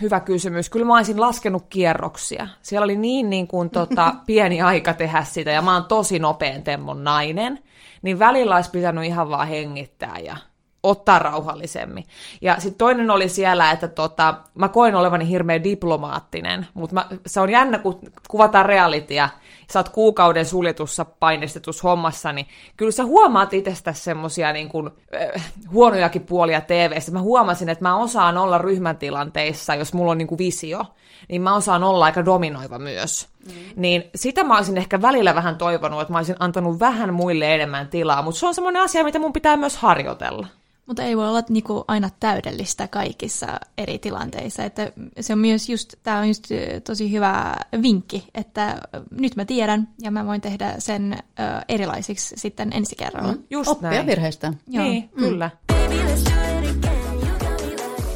Hyvä 0.00 0.20
kysymys. 0.20 0.70
Kyllä 0.70 0.86
mä 0.86 0.96
olisin 0.96 1.20
laskenut 1.20 1.66
kierroksia. 1.68 2.48
Siellä 2.62 2.84
oli 2.84 2.96
niin, 2.96 3.30
niin 3.30 3.48
kuin, 3.48 3.70
tota, 3.70 4.14
pieni 4.26 4.62
aika 4.62 4.94
tehdä 4.94 5.24
sitä, 5.24 5.50
ja 5.50 5.62
mä 5.62 5.74
oon 5.74 5.84
tosi 5.84 6.18
nopean 6.18 6.62
temmon 6.62 7.04
nainen, 7.04 7.58
niin 8.02 8.18
välillä 8.18 8.56
olisi 8.56 8.70
pitänyt 8.70 9.04
ihan 9.04 9.28
vaan 9.28 9.48
hengittää 9.48 10.18
ja 10.18 10.36
ottaa 10.82 11.18
rauhallisemmin. 11.18 12.04
Ja 12.40 12.60
sitten 12.60 12.78
toinen 12.78 13.10
oli 13.10 13.28
siellä, 13.28 13.70
että 13.70 13.88
tota, 13.88 14.34
mä 14.54 14.68
koin 14.68 14.94
olevani 14.94 15.28
hirveän 15.28 15.64
diplomaattinen, 15.64 16.66
mutta 16.74 17.06
se 17.26 17.40
on 17.40 17.50
jännä, 17.50 17.78
kun 17.78 18.00
kuvataan 18.28 18.66
realitia, 18.66 19.28
sä 19.72 19.78
oot 19.78 19.88
kuukauden 19.88 20.46
suljetussa 20.46 21.04
painestetussa 21.04 21.88
hommassa, 21.88 22.32
niin 22.32 22.46
kyllä 22.76 22.92
sä 22.92 23.04
huomaat 23.04 23.54
itsestä 23.54 23.92
semmosia 23.92 24.52
niin 24.52 24.68
kuin, 24.68 24.90
äh, 25.34 25.52
huonojakin 25.70 26.22
puolia 26.22 26.60
TV-stä. 26.60 27.12
Mä 27.12 27.20
huomasin, 27.20 27.68
että 27.68 27.84
mä 27.84 27.96
osaan 27.96 28.38
olla 28.38 28.58
ryhmän 28.58 28.96
tilanteissa, 28.96 29.74
jos 29.74 29.94
mulla 29.94 30.12
on 30.12 30.18
niin 30.18 30.28
kuin 30.28 30.38
visio, 30.38 30.84
niin 31.28 31.42
mä 31.42 31.54
osaan 31.54 31.84
olla 31.84 32.04
aika 32.04 32.24
dominoiva 32.24 32.78
myös. 32.78 33.28
Mm. 33.46 33.52
Niin 33.76 34.04
sitä 34.14 34.44
mä 34.44 34.56
olisin 34.56 34.78
ehkä 34.78 35.02
välillä 35.02 35.34
vähän 35.34 35.58
toivonut, 35.58 36.00
että 36.00 36.12
mä 36.12 36.18
olisin 36.18 36.36
antanut 36.38 36.80
vähän 36.80 37.14
muille 37.14 37.54
enemmän 37.54 37.88
tilaa, 37.88 38.22
mutta 38.22 38.40
se 38.40 38.46
on 38.46 38.54
semmoinen 38.54 38.82
asia, 38.82 39.04
mitä 39.04 39.18
mun 39.18 39.32
pitää 39.32 39.56
myös 39.56 39.76
harjoitella. 39.76 40.46
Mutta 40.86 41.02
ei 41.02 41.16
voi 41.16 41.28
olla 41.28 41.42
niinku 41.48 41.84
aina 41.88 42.10
täydellistä 42.20 42.88
kaikissa 42.88 43.46
eri 43.78 43.98
tilanteissa. 43.98 44.64
Että 44.64 44.92
se 45.20 45.32
on 45.32 45.38
myös 45.38 45.68
just, 45.68 45.94
tämä 46.02 46.18
on 46.18 46.28
just 46.28 46.44
tosi 46.84 47.12
hyvä 47.12 47.56
vinkki, 47.82 48.24
että 48.34 48.80
nyt 49.10 49.36
mä 49.36 49.44
tiedän 49.44 49.88
ja 50.00 50.10
mä 50.10 50.26
voin 50.26 50.40
tehdä 50.40 50.74
sen 50.78 51.12
ö, 51.12 51.42
erilaisiksi 51.68 52.34
sitten 52.38 52.72
ensi 52.72 52.96
kerralla. 52.96 53.32
Mm, 53.32 53.42
just 53.50 53.70
Oppia 53.70 53.90
näin. 53.90 54.06
virheistä. 54.06 54.52
Joo. 54.68 54.84
Niin, 54.84 55.10
mm. 55.14 55.18
kyllä. 55.18 55.50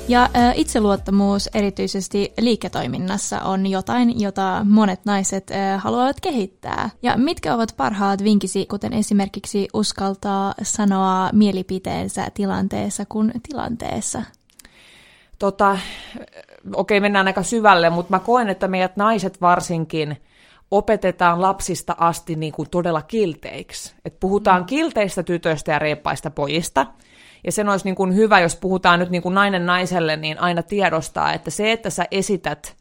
Ja 0.08 0.30
itseluottamus 0.54 1.48
erityisesti 1.54 2.32
liiketoiminnassa 2.40 3.40
on 3.40 3.66
jotain, 3.66 4.20
jota 4.20 4.60
monet 4.64 5.00
naiset 5.04 5.50
haluavat 5.78 6.20
kehittää. 6.20 6.90
Ja 7.02 7.16
mitkä 7.16 7.54
ovat 7.54 7.74
parhaat 7.76 8.24
vinkisi, 8.24 8.66
kuten 8.66 8.92
esimerkiksi 8.92 9.68
uskaltaa 9.74 10.54
sanoa 10.62 11.30
mielipiteensä 11.32 12.28
tilanteessa 12.34 13.04
kuin 13.08 13.32
tilanteessa? 13.48 14.22
Tota, 15.38 15.78
okei, 16.74 17.00
mennään 17.00 17.26
aika 17.26 17.42
syvälle, 17.42 17.90
mutta 17.90 18.10
mä 18.10 18.18
koen, 18.18 18.48
että 18.48 18.68
meidät 18.68 18.96
naiset 18.96 19.40
varsinkin 19.40 20.16
opetetaan 20.70 21.42
lapsista 21.42 21.96
asti 21.98 22.36
niin 22.36 22.52
kuin 22.52 22.70
todella 22.70 23.02
kilteiksi. 23.02 23.94
Et 24.04 24.20
puhutaan 24.20 24.62
mm. 24.62 24.66
kilteistä 24.66 25.22
tytöistä 25.22 25.72
ja 25.72 25.78
reippaista 25.78 26.30
pojista– 26.30 26.86
ja 27.44 27.52
sen 27.52 27.68
olisi 27.68 27.84
niin 27.84 27.94
kuin 27.94 28.14
hyvä, 28.14 28.40
jos 28.40 28.56
puhutaan 28.56 28.98
nyt 28.98 29.10
niin 29.10 29.22
kuin 29.22 29.34
nainen 29.34 29.66
naiselle, 29.66 30.16
niin 30.16 30.38
aina 30.38 30.62
tiedostaa, 30.62 31.32
että 31.32 31.50
se, 31.50 31.72
että 31.72 31.90
sä 31.90 32.04
esität 32.10 32.76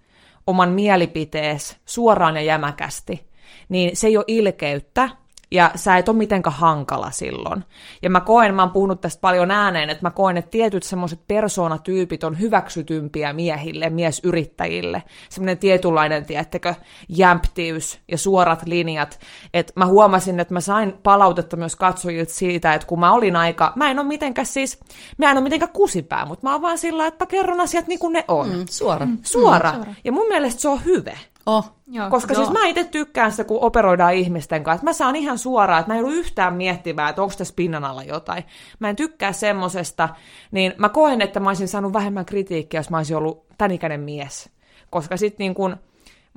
oman 0.47 0.69
mielipitees 0.69 1.77
suoraan 1.85 2.35
ja 2.35 2.41
jämäkästi, 2.41 3.27
niin 3.69 3.95
se 3.95 4.07
ei 4.07 4.17
ole 4.17 4.25
ilkeyttä, 4.27 5.09
ja 5.55 5.71
sä 5.75 5.97
et 5.97 6.09
ole 6.09 6.17
mitenkään 6.17 6.55
hankala 6.55 7.11
silloin. 7.11 7.63
Ja 8.01 8.09
mä 8.09 8.21
koen, 8.21 8.55
mä 8.55 8.61
oon 8.61 8.71
puhunut 8.71 9.01
tästä 9.01 9.21
paljon 9.21 9.51
ääneen, 9.51 9.89
että 9.89 10.05
mä 10.05 10.11
koen, 10.11 10.37
että 10.37 10.51
tietyt 10.51 10.83
semmoiset 10.83 11.19
persoonatyypit 11.27 12.23
on 12.23 12.39
hyväksytympiä 12.39 13.33
miehille, 13.33 13.89
miesyrittäjille. 13.89 15.03
Semmoinen 15.29 15.57
tietynlainen, 15.57 16.25
tiettekö, 16.25 16.75
jämptiys 17.09 17.99
ja 18.11 18.17
suorat 18.17 18.61
linjat. 18.65 19.19
Että 19.53 19.73
mä 19.75 19.85
huomasin, 19.85 20.39
että 20.39 20.53
mä 20.53 20.61
sain 20.61 20.93
palautetta 21.03 21.57
myös 21.57 21.75
katsojilta 21.75 22.33
siitä, 22.33 22.73
että 22.73 22.87
kun 22.87 22.99
mä 22.99 23.11
olin 23.11 23.35
aika, 23.35 23.73
mä 23.75 23.91
en 23.91 23.99
ole 23.99 24.07
mitenkään 24.07 24.45
siis, 24.45 24.79
mä 25.17 25.31
en 25.31 25.37
ole 25.37 25.43
mitenkään 25.43 25.71
kusipää, 25.71 26.25
mutta 26.25 26.47
mä 26.47 26.51
oon 26.51 26.61
vaan 26.61 26.77
sillä, 26.77 27.07
että 27.07 27.25
mä 27.25 27.27
kerron 27.27 27.61
asiat 27.61 27.87
niin 27.87 27.99
kuin 27.99 28.13
ne 28.13 28.25
on. 28.27 28.49
Mm, 28.49 28.65
suora. 28.69 29.05
Mm, 29.05 29.17
suora. 29.23 29.71
Mm, 29.71 29.75
suora. 29.75 29.95
Ja 30.03 30.11
mun 30.11 30.27
mielestä 30.27 30.61
se 30.61 30.69
on 30.69 30.85
hyvä. 30.85 31.17
Oh, 31.45 31.71
joo, 31.87 32.09
Koska 32.09 32.33
joo. 32.33 32.43
siis 32.43 32.53
mä 32.53 32.67
itse 32.67 32.83
tykkään 32.83 33.31
sitä, 33.31 33.43
kun 33.43 33.63
operoidaan 33.63 34.13
ihmisten 34.13 34.63
kanssa. 34.63 34.75
Että 34.75 34.85
mä 34.85 34.93
saan 34.93 35.15
ihan 35.15 35.37
suoraan, 35.37 35.79
että 35.79 35.91
mä 35.93 35.99
en 35.99 36.05
ollut 36.05 36.17
yhtään 36.17 36.53
miettimään, 36.53 37.09
että 37.09 37.21
onko 37.21 37.33
tässä 37.37 37.53
pinnan 37.57 37.83
alla 37.83 38.03
jotain. 38.03 38.43
Mä 38.79 38.89
en 38.89 38.95
tykkää 38.95 39.33
semmosesta, 39.33 40.09
niin 40.51 40.73
mä 40.77 40.89
koen, 40.89 41.21
että 41.21 41.39
mä 41.39 41.49
olisin 41.49 41.67
saanut 41.67 41.93
vähemmän 41.93 42.25
kritiikkiä, 42.25 42.79
jos 42.79 42.89
mä 42.89 42.97
olisin 42.97 43.17
ollut 43.17 43.45
tämän 43.57 43.71
ikäinen 43.71 44.01
mies. 44.01 44.49
Koska 44.89 45.17
sitten 45.17 45.43
niin 45.43 45.55
kun, 45.55 45.77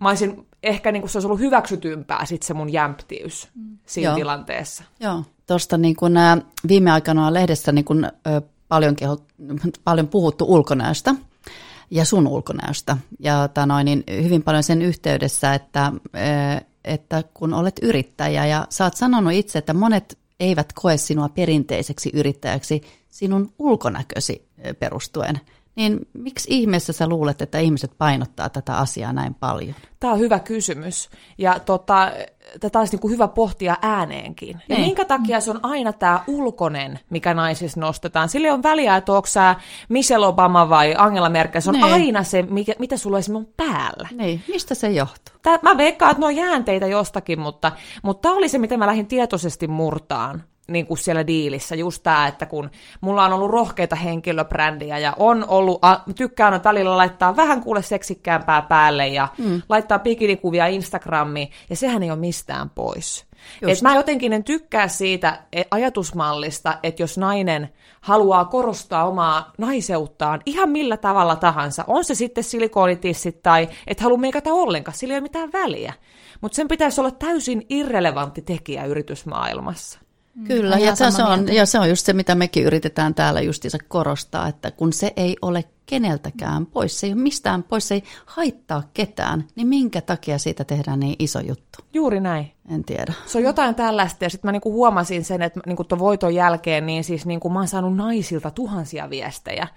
mä 0.01 0.09
olisin, 0.09 0.47
ehkä 0.63 0.93
niin 0.93 1.03
kun 1.03 1.11
se 1.11 1.19
olisi 1.19 1.27
ollut 1.27 1.41
hyväksytympää 1.41 2.25
sit 2.25 2.43
se 2.43 2.55
mun 2.55 2.73
jämptiys 2.73 3.49
mm. 3.55 3.79
siinä 3.87 4.09
joo. 4.09 4.17
tilanteessa. 4.17 4.85
Joo, 5.01 5.23
tuosta 5.47 5.79
niin 5.79 5.97
kun, 5.97 6.17
ä, 6.17 6.39
viime 6.69 6.91
aikana 6.91 7.27
on 7.27 7.35
lehdessä 7.35 7.73
niin 7.73 7.85
kun, 7.85 8.09
paljon, 8.69 8.97
keho, 8.97 9.19
paljon 9.85 10.09
puhuttu 10.09 10.45
ulkonäöstä– 10.49 11.15
ja 11.91 12.05
sun 12.05 12.27
ulkonäöstä. 12.27 12.97
Ja 13.19 13.49
noin, 13.67 13.85
niin 13.85 14.05
hyvin 14.23 14.43
paljon 14.43 14.63
sen 14.63 14.83
yhteydessä, 14.83 15.55
että, 15.55 15.93
että 16.85 17.25
kun 17.35 17.55
olet 17.55 17.79
yrittäjä 17.83 18.47
ja 18.47 18.67
sä 18.71 18.85
oot 18.85 18.97
sanonut 18.97 19.33
itse, 19.33 19.59
että 19.59 19.75
monet 19.75 20.19
eivät 20.41 20.73
koe 20.73 20.97
sinua 20.97 21.29
perinteiseksi 21.29 22.11
yrittäjäksi 22.15 22.83
sinun 23.11 23.53
ulkonäkösi 23.59 24.49
perustuen– 24.79 25.41
niin 25.79 25.99
miksi 26.13 26.49
ihmeessä 26.51 26.93
sä 26.93 27.09
luulet, 27.09 27.43
että 27.43 27.59
ihmiset 27.59 27.91
painottaa 27.99 28.49
tätä 28.49 28.77
asiaa 28.77 29.13
näin 29.13 29.35
paljon? 29.35 29.75
Tämä 30.01 30.13
on 30.13 30.19
hyvä 30.19 30.39
kysymys. 30.39 31.11
Ja 31.39 31.59
tota, 31.59 32.13
tätä 32.61 32.79
olisi 32.79 32.97
niin 32.97 33.11
hyvä 33.11 33.29
pohtia 33.29 33.77
ääneenkin. 33.83 34.63
Ja 34.69 34.77
niin. 34.77 34.81
minkä 34.81 35.05
takia 35.05 35.41
se 35.41 35.51
on 35.51 35.61
aina 35.63 35.93
tämä 35.93 36.25
ulkonen, 36.27 36.99
mikä 37.11 37.35
naisissa 37.35 37.81
nostetaan? 37.81 38.29
Sillä 38.29 38.55
on 38.55 38.63
väliä, 38.63 38.97
että 38.97 39.13
onko 39.13 39.27
sä 39.27 39.57
Michelle 39.89 40.27
Obama 40.27 40.69
vai 40.69 40.95
Angela 40.99 41.29
Merkel. 41.29 41.61
Se 41.61 41.71
on 41.71 41.75
niin. 41.75 41.93
aina 41.93 42.23
se, 42.23 42.43
mikä, 42.43 42.73
mitä 42.79 42.97
sulla 42.97 43.19
on 43.35 43.49
päällä. 43.57 44.09
Niin, 44.13 44.43
mistä 44.49 44.75
se 44.75 44.91
johtuu? 44.91 45.35
Tää, 45.43 45.59
mä 45.63 45.77
veikkaan, 45.77 46.11
että 46.11 46.21
ne 46.21 46.27
on 46.27 46.37
jäänteitä 46.37 46.87
jostakin, 46.87 47.41
mutta, 47.41 47.73
mutta 48.03 48.23
tämä 48.29 48.35
oli 48.35 48.49
se, 48.49 48.59
mitä 48.59 48.77
mä 48.77 48.87
lähdin 48.87 49.07
tietoisesti 49.07 49.69
murtaan 49.69 50.45
niin 50.69 50.87
kuin 50.87 50.99
siellä 50.99 51.27
diilissä 51.27 51.75
just 51.75 52.03
tämä, 52.03 52.27
että 52.27 52.47
kun 52.47 52.71
mulla 53.01 53.25
on 53.25 53.33
ollut 53.33 53.51
rohkeita 53.51 53.97
henkilöbrändiä 53.97 54.99
ja 54.99 55.15
on 55.19 55.45
ollut, 55.49 55.79
a, 55.83 55.97
tykkään 56.17 56.55
on 56.55 56.61
välillä 56.65 56.97
laittaa 56.97 57.37
vähän 57.37 57.61
kuule 57.61 57.83
seksikkäämpää 57.83 58.63
päälle 58.63 59.09
ja 59.09 59.29
mm. 59.39 59.63
laittaa 59.69 59.99
bikinikuvia 59.99 60.67
Instagramiin 60.67 61.51
ja 61.71 61.77
sehän 61.77 62.03
ei 62.03 62.11
ole 62.11 62.19
mistään 62.19 62.71
pois. 62.71 63.29
Et 63.67 63.83
mä 63.83 63.95
jotenkin 63.95 64.33
en 64.33 64.45
tykkää 64.45 64.89
siitä 64.89 65.43
e, 65.53 65.63
ajatusmallista, 65.71 66.79
että 66.83 67.03
jos 67.03 67.19
nainen 67.19 67.69
haluaa 68.01 68.45
korostaa 68.45 69.09
omaa 69.09 69.53
naiseuttaan 69.59 70.41
ihan 70.47 70.71
millä 70.71 70.97
tavalla 70.97 71.37
tahansa, 71.37 71.85
on 71.87 72.05
se 72.05 72.15
sitten 72.15 72.45
silikoonitissit 72.45 73.43
tai 73.43 73.69
et 73.87 74.01
halua 74.01 74.19
meikata 74.19 74.53
ollenkaan, 74.53 74.97
sillä 74.97 75.15
ei 75.15 75.19
ole 75.19 75.23
mitään 75.23 75.53
väliä. 75.53 75.93
Mutta 76.41 76.57
sen 76.57 76.69
pitäisi 76.69 77.01
olla 77.01 77.11
täysin 77.11 77.67
irrelevantti 77.69 78.43
tekijä 78.43 78.85
yritysmaailmassa. 78.85 80.01
Kyllä, 80.47 80.79
ja 80.79 80.97
se, 80.97 81.23
on, 81.23 81.55
ja 81.55 81.67
se 81.67 81.79
on 81.79 81.89
just 81.89 82.07
se, 82.07 82.13
mitä 82.13 82.35
mekin 82.35 82.65
yritetään 82.65 83.15
täällä 83.15 83.41
justiinsa 83.41 83.79
korostaa, 83.89 84.49
että 84.49 84.71
kun 84.71 84.93
se 84.93 85.13
ei 85.17 85.37
ole 85.43 85.65
keneltäkään 85.87 86.67
pois, 86.67 87.01
se 87.01 87.07
ei 87.07 87.13
ole 87.13 87.23
mistään 87.23 87.63
pois, 87.63 87.89
se 87.89 87.95
ei 87.95 88.03
haittaa 88.27 88.83
ketään, 88.95 89.45
niin 89.55 89.69
minkä 89.69 90.01
takia 90.01 90.39
siitä 90.39 90.65
tehdään 90.65 91.01
niin 91.01 91.17
iso 91.19 91.41
juttu? 91.41 91.79
Juuri 91.95 92.21
näin. 92.21 92.53
En 92.71 92.85
tiedä. 92.85 93.13
Se 93.27 93.39
on 93.39 93.45
jotain 93.45 93.75
tällaista, 93.75 94.25
ja 94.25 94.31
sitten 94.31 94.49
mä 94.49 94.53
niinku 94.53 94.73
huomasin 94.73 95.25
sen, 95.25 95.43
että 95.43 95.61
niinku 95.67 95.85
tuon 95.85 95.99
voiton 95.99 96.35
jälkeen, 96.35 96.87
niin 96.87 97.05
siis 97.05 97.27
niinku 97.27 97.51
mä 97.51 97.59
oon 97.59 97.69
saanut 97.69 97.97
naisilta 97.97 98.51
tuhansia 98.51 99.11
viestejä. 99.11 99.69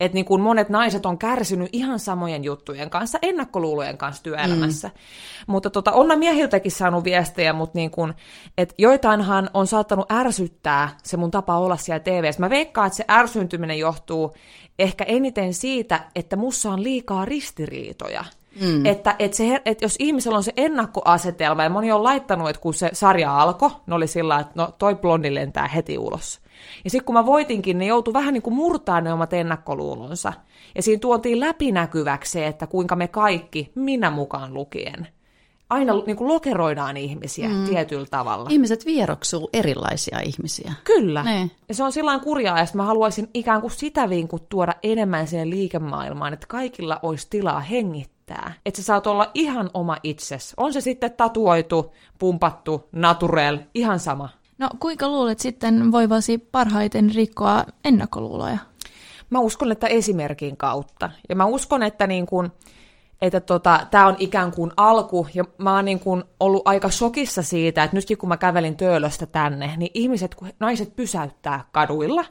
Että 0.00 0.14
niinku 0.14 0.38
monet 0.38 0.68
naiset 0.68 1.06
on 1.06 1.18
kärsinyt 1.18 1.68
ihan 1.72 1.98
samojen 1.98 2.44
juttujen 2.44 2.90
kanssa, 2.90 3.18
ennakkoluulojen 3.22 3.98
kanssa 3.98 4.22
työelämässä. 4.22 4.88
Mm. 4.88 4.94
Mutta 5.46 5.70
tota, 5.70 5.92
on 5.92 6.06
mä 6.06 6.16
miehiltäkin 6.16 6.72
saanut 6.72 7.04
viestejä, 7.04 7.52
mutta 7.52 7.78
niinku, 7.78 8.08
että 8.58 8.74
joitainhan 8.78 9.50
on 9.54 9.66
saattanut 9.66 10.12
ärsyttää 10.12 10.88
se 11.02 11.16
mun 11.16 11.30
tapa 11.30 11.58
olla 11.58 11.76
siellä 11.76 12.00
TVssä. 12.00 12.40
Mä 12.40 12.50
veikkaan, 12.50 12.86
että 12.86 12.96
se 12.96 13.04
ärsyntyminen 13.10 13.78
johtuu 13.78 14.34
ehkä 14.78 15.04
eniten 15.04 15.54
siitä, 15.54 16.00
että 16.14 16.36
mussa 16.36 16.70
on 16.70 16.82
liikaa 16.82 17.24
ristiriitoja. 17.24 18.24
Mm. 18.60 18.86
Että, 18.86 19.16
että, 19.18 19.36
se, 19.36 19.62
että 19.64 19.84
jos 19.84 19.96
ihmisellä 19.98 20.36
on 20.36 20.42
se 20.42 20.52
ennakkoasetelma, 20.56 21.62
ja 21.62 21.70
moni 21.70 21.92
on 21.92 22.04
laittanut, 22.04 22.48
että 22.48 22.62
kun 22.62 22.74
se 22.74 22.90
sarja 22.92 23.40
alkoi, 23.40 23.70
ne 23.86 23.94
oli 23.94 24.06
sillä 24.06 24.38
että 24.40 24.52
no 24.54 24.74
toi 24.78 24.94
blondi 24.94 25.34
lentää 25.34 25.68
heti 25.68 25.98
ulos. 25.98 26.40
Ja 26.84 26.90
sitten 26.90 27.04
kun 27.04 27.14
mä 27.14 27.26
voitinkin, 27.26 27.78
ne 27.78 27.86
joutui 27.86 28.14
vähän 28.14 28.34
niin 28.34 28.42
kuin 28.42 28.54
murtaa 28.54 29.00
ne 29.00 29.12
omat 29.12 29.32
ennakkoluulonsa. 29.32 30.32
Ja 30.74 30.82
siinä 30.82 31.00
tuotiin 31.00 31.40
läpinäkyväksi 31.40 32.32
se, 32.32 32.46
että 32.46 32.66
kuinka 32.66 32.96
me 32.96 33.08
kaikki, 33.08 33.72
minä 33.74 34.10
mukaan 34.10 34.54
lukien, 34.54 35.08
aina 35.70 35.92
niin 36.06 36.16
kuin 36.16 36.28
lokeroidaan 36.28 36.96
ihmisiä 36.96 37.48
mm. 37.48 37.64
tietyllä 37.64 38.06
tavalla. 38.10 38.50
Ihmiset 38.50 38.86
vieroksuu 38.86 39.50
erilaisia 39.52 40.20
ihmisiä. 40.20 40.72
Kyllä. 40.84 41.22
Ne. 41.22 41.50
Ja 41.68 41.74
se 41.74 41.84
on 41.84 41.92
sillä 41.92 42.18
kurjaa, 42.18 42.60
että 42.60 42.76
mä 42.76 42.82
haluaisin 42.82 43.30
ikään 43.34 43.60
kuin 43.60 43.70
sitä 43.70 44.08
vinkut 44.08 44.48
tuoda 44.48 44.74
enemmän 44.82 45.26
siihen 45.26 45.50
liikemaailmaan, 45.50 46.32
että 46.32 46.46
kaikilla 46.46 47.00
olisi 47.02 47.26
tilaa 47.30 47.60
hengittää. 47.60 48.52
Että 48.66 48.82
sä 48.82 48.86
saat 48.86 49.06
olla 49.06 49.30
ihan 49.34 49.70
oma 49.74 49.96
itses. 50.02 50.54
On 50.56 50.72
se 50.72 50.80
sitten 50.80 51.12
tatuoitu, 51.12 51.94
pumpattu, 52.18 52.88
naturel, 52.92 53.58
ihan 53.74 53.98
sama. 53.98 54.28
No 54.58 54.68
kuinka 54.80 55.08
luulet 55.08 55.38
sitten 55.38 55.92
voivasi 55.92 56.38
parhaiten 56.38 57.14
rikkoa 57.14 57.64
ennakkoluuloja? 57.84 58.58
Mä 59.30 59.38
uskon, 59.38 59.72
että 59.72 59.86
esimerkin 59.86 60.56
kautta. 60.56 61.10
Ja 61.28 61.36
mä 61.36 61.44
uskon, 61.44 61.82
että 61.82 62.06
niin 62.06 62.26
kun, 62.26 62.52
että 63.22 63.40
tota, 63.40 63.86
tämä 63.90 64.06
on 64.06 64.16
ikään 64.18 64.52
kuin 64.52 64.70
alku, 64.76 65.26
ja 65.34 65.44
mä 65.58 65.74
oon 65.74 65.84
niin 65.84 66.00
kuin 66.00 66.24
ollut 66.40 66.62
aika 66.64 66.90
shokissa 66.90 67.42
siitä, 67.42 67.84
että 67.84 67.96
nytkin 67.96 68.18
kun 68.18 68.28
mä 68.28 68.36
kävelin 68.36 68.76
Töölöstä 68.76 69.26
tänne, 69.26 69.74
niin 69.76 69.90
ihmiset, 69.94 70.34
kun 70.34 70.48
naiset 70.60 70.96
pysäyttää 70.96 71.64
kaduilla, 71.72 72.24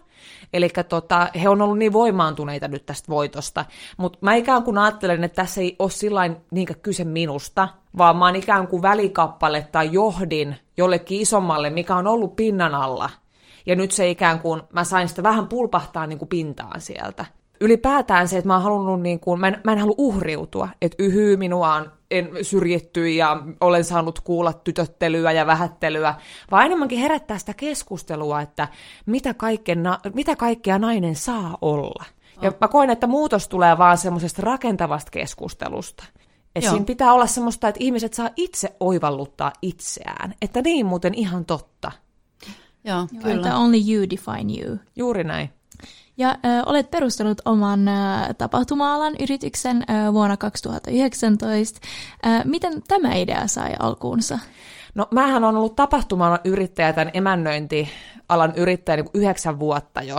eli 0.53 0.69
tota, 0.89 1.27
he 1.41 1.49
on 1.49 1.61
ollut 1.61 1.77
niin 1.77 1.93
voimaantuneita 1.93 2.67
nyt 2.67 2.85
tästä 2.85 3.09
voitosta, 3.09 3.65
mutta 3.97 4.19
mä 4.21 4.35
ikään 4.35 4.63
kuin 4.63 4.77
ajattelen, 4.77 5.23
että 5.23 5.35
tässä 5.35 5.61
ei 5.61 5.75
ole 5.79 5.89
sillain 5.89 6.37
niinkään 6.51 6.79
kyse 6.79 7.03
minusta, 7.03 7.67
vaan 7.97 8.17
mä 8.17 8.25
oon 8.25 8.35
ikään 8.35 8.67
kuin 8.67 8.81
välikappale 8.81 9.67
tai 9.71 9.89
johdin 9.91 10.55
jollekin 10.77 11.21
isommalle, 11.21 11.69
mikä 11.69 11.95
on 11.95 12.07
ollut 12.07 12.35
pinnan 12.35 12.75
alla, 12.75 13.09
ja 13.65 13.75
nyt 13.75 13.91
se 13.91 14.09
ikään 14.09 14.39
kuin, 14.39 14.61
mä 14.73 14.83
sain 14.83 15.09
sitä 15.09 15.23
vähän 15.23 15.47
pulpahtaa 15.47 16.07
niin 16.07 16.19
kuin 16.19 16.29
pintaan 16.29 16.81
sieltä 16.81 17.25
ylipäätään 17.59 18.27
se, 18.27 18.37
että 18.37 18.47
mä 18.47 18.53
oon 18.53 18.63
halunnut, 18.63 19.01
niin 19.01 19.19
kuin, 19.19 19.39
mä, 19.39 19.47
en, 19.47 19.61
mä 19.63 19.71
en 19.71 19.79
halua 19.79 19.95
uhriutua, 19.97 20.69
että 20.81 21.03
yhyy 21.03 21.37
minua 21.37 21.73
on 21.73 21.91
en 22.11 22.29
syrjitty 22.41 23.09
ja 23.09 23.41
olen 23.61 23.83
saanut 23.83 24.19
kuulla 24.19 24.53
tytöttelyä 24.53 25.31
ja 25.31 25.45
vähättelyä, 25.45 26.15
vaan 26.51 26.65
enemmänkin 26.65 26.99
herättää 26.99 27.37
sitä 27.37 27.53
keskustelua, 27.53 28.41
että 28.41 28.67
mitä, 29.05 29.33
kaiken, 29.33 29.83
mitä 30.13 30.35
kaikkea 30.35 30.79
nainen 30.79 31.15
saa 31.15 31.57
olla. 31.61 32.05
Ja 32.41 32.51
mä 32.61 32.67
koen, 32.67 32.89
että 32.89 33.07
muutos 33.07 33.47
tulee 33.47 33.77
vaan 33.77 33.97
semmoisesta 33.97 34.41
rakentavasta 34.41 35.11
keskustelusta. 35.11 36.03
Että 36.55 36.69
siinä 36.69 36.85
pitää 36.85 37.13
olla 37.13 37.27
semmoista, 37.27 37.67
että 37.67 37.83
ihmiset 37.83 38.13
saa 38.13 38.29
itse 38.35 38.75
oivalluttaa 38.79 39.53
itseään. 39.61 40.33
Että 40.41 40.61
niin 40.61 40.85
muuten 40.85 41.13
ihan 41.13 41.45
totta. 41.45 41.91
Joo, 42.83 43.07
kyllä. 43.21 43.35
Että 43.35 43.55
only 43.55 43.77
you 43.77 44.09
define 44.09 44.63
you. 44.63 44.77
Juuri 44.95 45.23
näin. 45.23 45.49
Ja 46.17 46.29
äh, 46.29 46.63
olet 46.65 46.91
perustanut 46.91 47.41
oman 47.45 47.87
äh, 47.87 48.35
tapahtuma-alan 48.37 49.13
yrityksen 49.19 49.83
äh, 49.89 50.13
vuonna 50.13 50.37
2019. 50.37 51.79
Äh, 52.25 52.45
miten 52.45 52.83
tämä 52.87 53.13
idea 53.13 53.47
sai 53.47 53.73
alkuunsa? 53.79 54.39
No 54.95 55.07
mähän 55.11 55.43
on 55.43 55.57
ollut 55.57 55.75
tapahtuma-alan 55.75 56.39
yrittäjä, 56.43 56.93
tämän 56.93 57.11
emännöintialan 57.13 58.53
yrittäjä 58.55 58.95
niin 58.95 59.09
yhdeksän 59.13 59.59
vuotta 59.59 60.01
jo. 60.01 60.17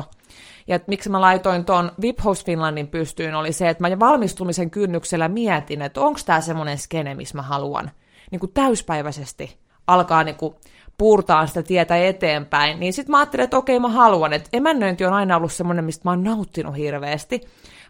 Ja 0.69 0.81
miksi 0.87 1.11
mä 1.11 1.21
laitoin 1.21 1.65
tuon 1.65 1.93
VIP 2.01 2.25
Host 2.25 2.47
Finlandin 2.47 2.89
pystyyn 2.89 3.35
oli 3.35 3.53
se, 3.53 3.69
että 3.69 3.89
mä 3.89 3.99
valmistumisen 3.99 4.71
kynnyksellä 4.71 5.29
mietin, 5.29 5.83
että 5.83 6.01
onko 6.01 6.21
tämä 6.27 6.41
semmoinen 6.41 6.79
skene, 6.79 7.15
missä 7.15 7.37
mä 7.37 7.43
haluan 7.43 7.91
niin 8.31 8.41
kuin 8.41 8.53
täyspäiväisesti 8.53 9.59
alkaa 9.87 10.25
niin 10.25 10.37
kuin 10.37 10.55
puurtaa 10.99 11.47
sitä 11.47 11.63
tietä 11.63 11.97
eteenpäin, 11.97 12.81
niin 12.81 12.93
sitten 12.93 13.11
mä 13.11 13.19
ajattelin, 13.19 13.45
että 13.45 13.59
okei 13.59 13.81
mä 13.81 13.89
haluan, 13.89 14.33
että 14.33 14.51
emännöinti 14.53 15.05
on 15.05 15.13
aina 15.13 15.37
ollut 15.37 15.53
semmoinen, 15.53 15.85
mistä 15.85 16.03
mä 16.05 16.11
oon 16.11 16.25
nauttinut 16.25 16.77
hirveästi. 16.77 17.41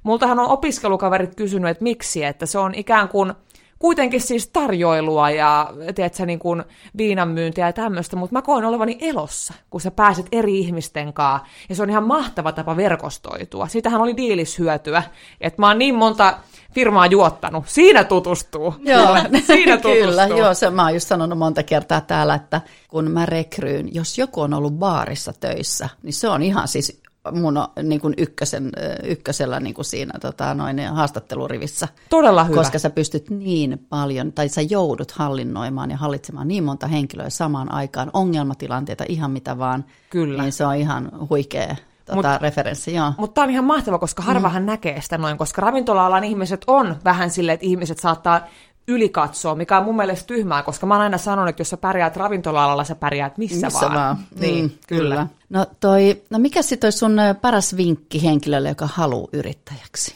Multahan 0.03 0.39
on 0.39 0.49
opiskelukaverit 0.49 1.35
kysynyt, 1.35 1.71
että 1.71 1.83
miksi, 1.83 2.25
että 2.25 2.47
se 2.47 2.59
on 2.59 2.75
ikään 2.75 3.09
kuin 3.09 3.33
kuitenkin 3.79 4.21
siis 4.21 4.49
tarjoilua 4.49 5.31
ja 5.31 5.73
tiedätkö, 5.95 6.27
niin 6.27 6.39
kuin 6.39 6.65
viinanmyyntiä 6.97 7.67
ja 7.67 7.73
tämmöistä, 7.73 8.17
mutta 8.17 8.33
mä 8.35 8.43
koen 8.43 8.65
olevani 8.65 8.99
elossa, 9.01 9.55
kun 9.71 9.81
sä 9.81 9.91
pääset 9.91 10.27
eri 10.33 10.59
ihmisten 10.59 11.13
kanssa, 11.13 11.47
ja 11.69 11.75
se 11.75 11.83
on 11.83 11.91
ihan 11.91 12.07
mahtava 12.07 12.53
tapa 12.53 12.77
verkostoitua. 12.77 13.69
Siitähän 13.69 14.01
oli 14.01 14.17
diilishyötyä, 14.17 15.03
että 15.41 15.63
mä 15.63 15.69
oon 15.69 15.79
niin 15.79 15.95
monta 15.95 16.39
firmaa 16.73 17.07
juottanut. 17.07 17.65
Siinä 17.69 18.05
tutustuu. 18.05 18.75
Joo, 18.79 19.17
siinä 19.47 19.77
tutustuu. 19.77 20.07
kyllä. 20.07 20.27
Joo, 20.27 20.55
se 20.55 20.71
mä 20.71 20.85
oon 20.85 20.95
just 20.95 21.09
sanonut 21.09 21.39
monta 21.39 21.63
kertaa 21.63 22.01
täällä, 22.01 22.35
että 22.35 22.61
kun 22.89 23.11
mä 23.11 23.27
rekryyn, 23.27 23.95
jos 23.95 24.19
joku 24.19 24.41
on 24.41 24.55
ollut 24.55 24.75
baarissa 24.75 25.33
töissä, 25.41 25.89
niin 26.03 26.13
se 26.13 26.29
on 26.29 26.43
ihan 26.43 26.69
siis 26.69 27.01
mun 27.33 27.55
niin 27.83 28.01
kuin 28.01 28.15
ykkösen, 28.17 28.73
ykkösellä 29.03 29.61
niin 29.61 29.75
kuin 29.75 29.85
siinä 29.85 30.19
tota, 30.21 30.55
noin 30.55 30.89
haastattelurivissä. 30.89 31.89
Todella 32.11 32.45
hyvä. 32.45 32.57
Koska 32.57 32.79
sä 32.79 32.91
pystyt 32.91 33.31
niin 33.31 33.87
paljon, 33.89 34.33
tai 34.33 34.49
sä 34.49 34.61
joudut 34.61 35.11
hallinnoimaan 35.11 35.91
ja 35.91 35.97
hallitsemaan 35.97 36.49
niin 36.49 36.65
monta 36.65 36.87
henkilöä 36.87 37.31
samaan 37.31 37.73
aikaan, 37.73 38.11
ongelmatilanteita, 38.13 39.05
ihan 39.09 39.31
mitä 39.31 39.59
vaan. 39.59 39.85
Kyllä. 40.11 40.43
Niin 40.43 40.53
se 40.53 40.67
on 40.67 40.77
ihan 40.77 41.11
huikea 41.31 41.77
tota, 42.07 42.33
mut, 42.33 42.43
referenssi, 42.43 42.95
joo. 42.95 43.13
Mutta 43.19 43.35
tämä 43.35 43.45
on 43.45 43.51
ihan 43.51 43.65
mahtava, 43.65 43.99
koska 43.99 44.23
harvahan 44.23 44.63
mm. 44.63 44.67
näkee 44.67 45.01
sitä 45.01 45.19
noin, 45.19 45.39
koska 45.39 45.63
ravintola-alan 45.63 46.25
ihmiset 46.25 46.65
on 46.67 46.97
vähän 47.05 47.31
silleen, 47.31 47.55
että 47.55 47.67
ihmiset 47.67 47.99
saattaa 47.99 48.41
ylikatsoa, 48.89 49.55
mikä 49.55 49.79
on 49.79 49.85
mun 49.85 49.97
mielestä 49.97 50.27
tyhmää, 50.27 50.63
koska 50.63 50.87
mä 50.87 50.95
oon 50.95 51.03
aina 51.03 51.19
sanonut, 51.19 51.49
että 51.49 51.61
jos 51.61 51.71
sä 51.71 51.77
pärjäät 51.77 52.17
ravintola-alalla, 52.17 52.85
sä 52.85 52.95
pärjäät 52.95 53.39
missä, 53.39 53.67
missä 53.67 53.81
vaan. 53.81 53.95
vaan. 53.95 54.19
Niin, 54.41 54.65
mm, 54.65 54.71
kyllä. 54.87 55.15
kyllä. 55.15 55.27
No, 55.49 55.67
toi, 55.81 56.23
no 56.31 56.39
mikä 56.39 56.63
sitten 56.63 56.87
olisi 56.87 56.99
sun 56.99 57.17
paras 57.41 57.77
vinkki 57.77 58.23
henkilölle, 58.23 58.69
joka 58.69 58.89
haluaa 58.93 59.29
yrittäjäksi? 59.33 60.15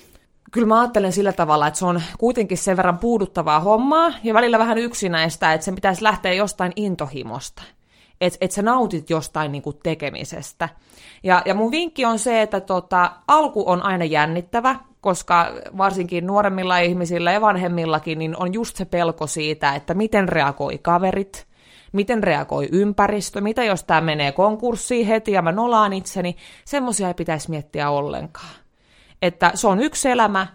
Kyllä 0.53 0.67
mä 0.67 0.81
ajattelen 0.81 1.13
sillä 1.13 1.33
tavalla, 1.33 1.67
että 1.67 1.79
se 1.79 1.85
on 1.85 2.03
kuitenkin 2.19 2.59
sen 2.59 2.77
verran 2.77 2.99
puuduttavaa 2.99 3.61
hommaa 3.61 4.13
ja 4.23 4.35
välillä 4.35 4.59
vähän 4.59 4.79
yksinäistä, 4.79 5.53
että 5.53 5.65
sen 5.65 5.75
pitäisi 5.75 6.03
lähteä 6.03 6.33
jostain 6.33 6.73
intohimosta 6.77 7.63
että 8.21 8.39
et 8.41 8.51
sä 8.51 8.63
nautit 8.63 9.11
jostain 9.11 9.53
niin 9.53 9.63
tekemisestä. 9.83 10.69
Ja, 11.23 11.43
ja 11.45 11.55
mun 11.55 11.71
vinkki 11.71 12.05
on 12.05 12.19
se, 12.19 12.43
että 12.43 12.61
tota, 12.61 13.13
alku 13.29 13.65
on 13.67 13.83
aina 13.83 14.05
jännittävä, 14.05 14.77
koska 15.01 15.53
varsinkin 15.79 16.27
nuoremmilla 16.27 16.79
ihmisillä 16.79 17.33
ja 17.33 17.41
vanhemmillakin 17.41 18.19
niin 18.19 18.37
on 18.37 18.55
just 18.55 18.77
se 18.77 18.85
pelko 18.85 19.27
siitä, 19.27 19.75
että 19.75 19.95
miten 19.95 20.29
reagoi 20.29 20.79
kaverit, 20.79 21.47
miten 21.93 22.23
reagoi 22.23 22.69
ympäristö, 22.73 23.41
mitä 23.41 23.65
jos 23.65 23.85
tämä 23.85 24.01
menee 24.01 24.33
konkurssiin 24.33 25.07
heti 25.07 25.33
ja 25.33 25.43
mä 25.43 25.53
nolaan 25.53 25.93
itseni, 25.93 26.37
semmoisia 26.65 27.09
ei 27.09 27.15
pitäisi 27.15 27.51
miettiä 27.51 27.91
ollenkaan. 27.91 28.55
Että 29.23 29.51
se 29.55 29.69
on 29.69 29.81
yksi 29.81 30.11
elämä, 30.11 30.47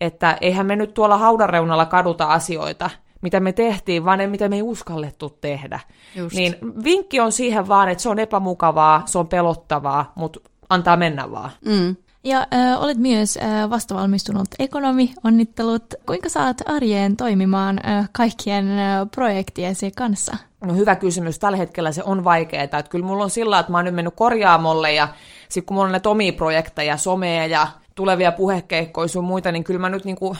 että 0.00 0.38
eihän 0.40 0.66
me 0.66 0.76
nyt 0.76 0.94
tuolla 0.94 1.16
haudan 1.16 1.50
reunalla 1.50 1.86
kaduta 1.86 2.24
asioita, 2.24 2.90
mitä 3.22 3.40
me 3.40 3.52
tehtiin, 3.52 4.04
vaan 4.04 4.18
ne, 4.18 4.26
mitä 4.26 4.48
me 4.48 4.56
ei 4.56 4.62
uskallettu 4.62 5.30
tehdä. 5.40 5.80
Just. 6.16 6.36
Niin 6.36 6.56
vinkki 6.84 7.20
on 7.20 7.32
siihen 7.32 7.68
vaan, 7.68 7.88
että 7.88 8.02
se 8.02 8.08
on 8.08 8.18
epämukavaa, 8.18 9.02
se 9.06 9.18
on 9.18 9.28
pelottavaa, 9.28 10.12
mutta 10.14 10.40
antaa 10.68 10.96
mennä 10.96 11.30
vaan. 11.30 11.50
Mm. 11.64 11.96
Ja 12.24 12.46
äh, 12.54 12.82
olet 12.82 12.98
myös 12.98 13.36
äh, 13.36 13.70
vastavalmistunut 13.70 14.48
ekonomi, 14.58 15.12
onnittelut. 15.24 15.94
Kuinka 16.06 16.28
saat 16.28 16.56
arjeen 16.66 17.16
toimimaan 17.16 17.80
äh, 17.86 18.08
kaikkien 18.12 18.78
äh, 18.78 19.06
projektiesi 19.14 19.90
kanssa? 19.90 20.36
No 20.64 20.74
hyvä 20.74 20.96
kysymys. 20.96 21.38
Tällä 21.38 21.56
hetkellä 21.56 21.92
se 21.92 22.02
on 22.02 22.24
vaikeaa. 22.24 22.64
Että 22.64 22.82
kyllä 22.82 23.04
mulla 23.04 23.24
on 23.24 23.30
sillä, 23.30 23.58
että 23.58 23.72
mä 23.72 23.78
oon 23.78 23.84
nyt 23.84 23.94
mennyt 23.94 24.14
korjaamolle 24.16 24.92
ja 24.92 25.08
sitten 25.48 25.66
kun 25.66 25.74
mulla 25.74 25.86
on 25.86 25.92
näitä 25.92 26.08
omia 26.08 26.32
projekteja, 26.32 26.96
somea 26.96 27.46
ja 27.46 27.68
tulevia 27.94 28.32
puhekeikkoja 28.32 29.08
sun 29.08 29.24
muita, 29.24 29.52
niin 29.52 29.64
kyllä 29.64 29.80
mä 29.80 29.88
nyt 29.88 30.04
niinku, 30.04 30.36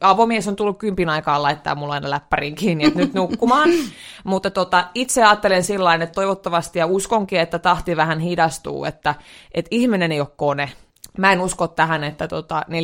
avomies 0.00 0.48
on 0.48 0.56
tullut 0.56 0.78
kympin 0.78 1.08
aikaan 1.08 1.42
laittaa 1.42 1.74
mulla 1.74 1.94
aina 1.94 2.10
läppärin 2.10 2.54
kiinni, 2.54 2.84
että 2.84 2.98
nyt 2.98 3.14
nukkumaan. 3.14 3.70
Mutta 4.24 4.50
tota, 4.50 4.88
itse 4.94 5.24
ajattelen 5.24 5.64
sillä 5.64 5.94
että 5.94 6.06
toivottavasti 6.06 6.78
ja 6.78 6.86
uskonkin, 6.86 7.40
että 7.40 7.58
tahti 7.58 7.96
vähän 7.96 8.20
hidastuu, 8.20 8.84
että, 8.84 9.14
että 9.54 9.68
ihminen 9.70 10.12
ei 10.12 10.20
ole 10.20 10.28
kone. 10.36 10.72
Mä 11.18 11.32
en 11.32 11.40
usko 11.40 11.68
tähän, 11.68 12.04
että 12.04 12.28
tota 12.28 12.62
4.30 12.68 12.74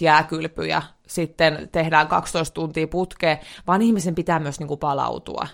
jääkylpy 0.00 0.66
ja 0.66 0.82
sitten 1.06 1.68
tehdään 1.72 2.08
12 2.08 2.54
tuntia 2.54 2.88
putkeen, 2.88 3.38
vaan 3.66 3.82
ihmisen 3.82 4.14
pitää 4.14 4.38
myös 4.38 4.58
niinku 4.58 4.76
palautua. 4.76 5.46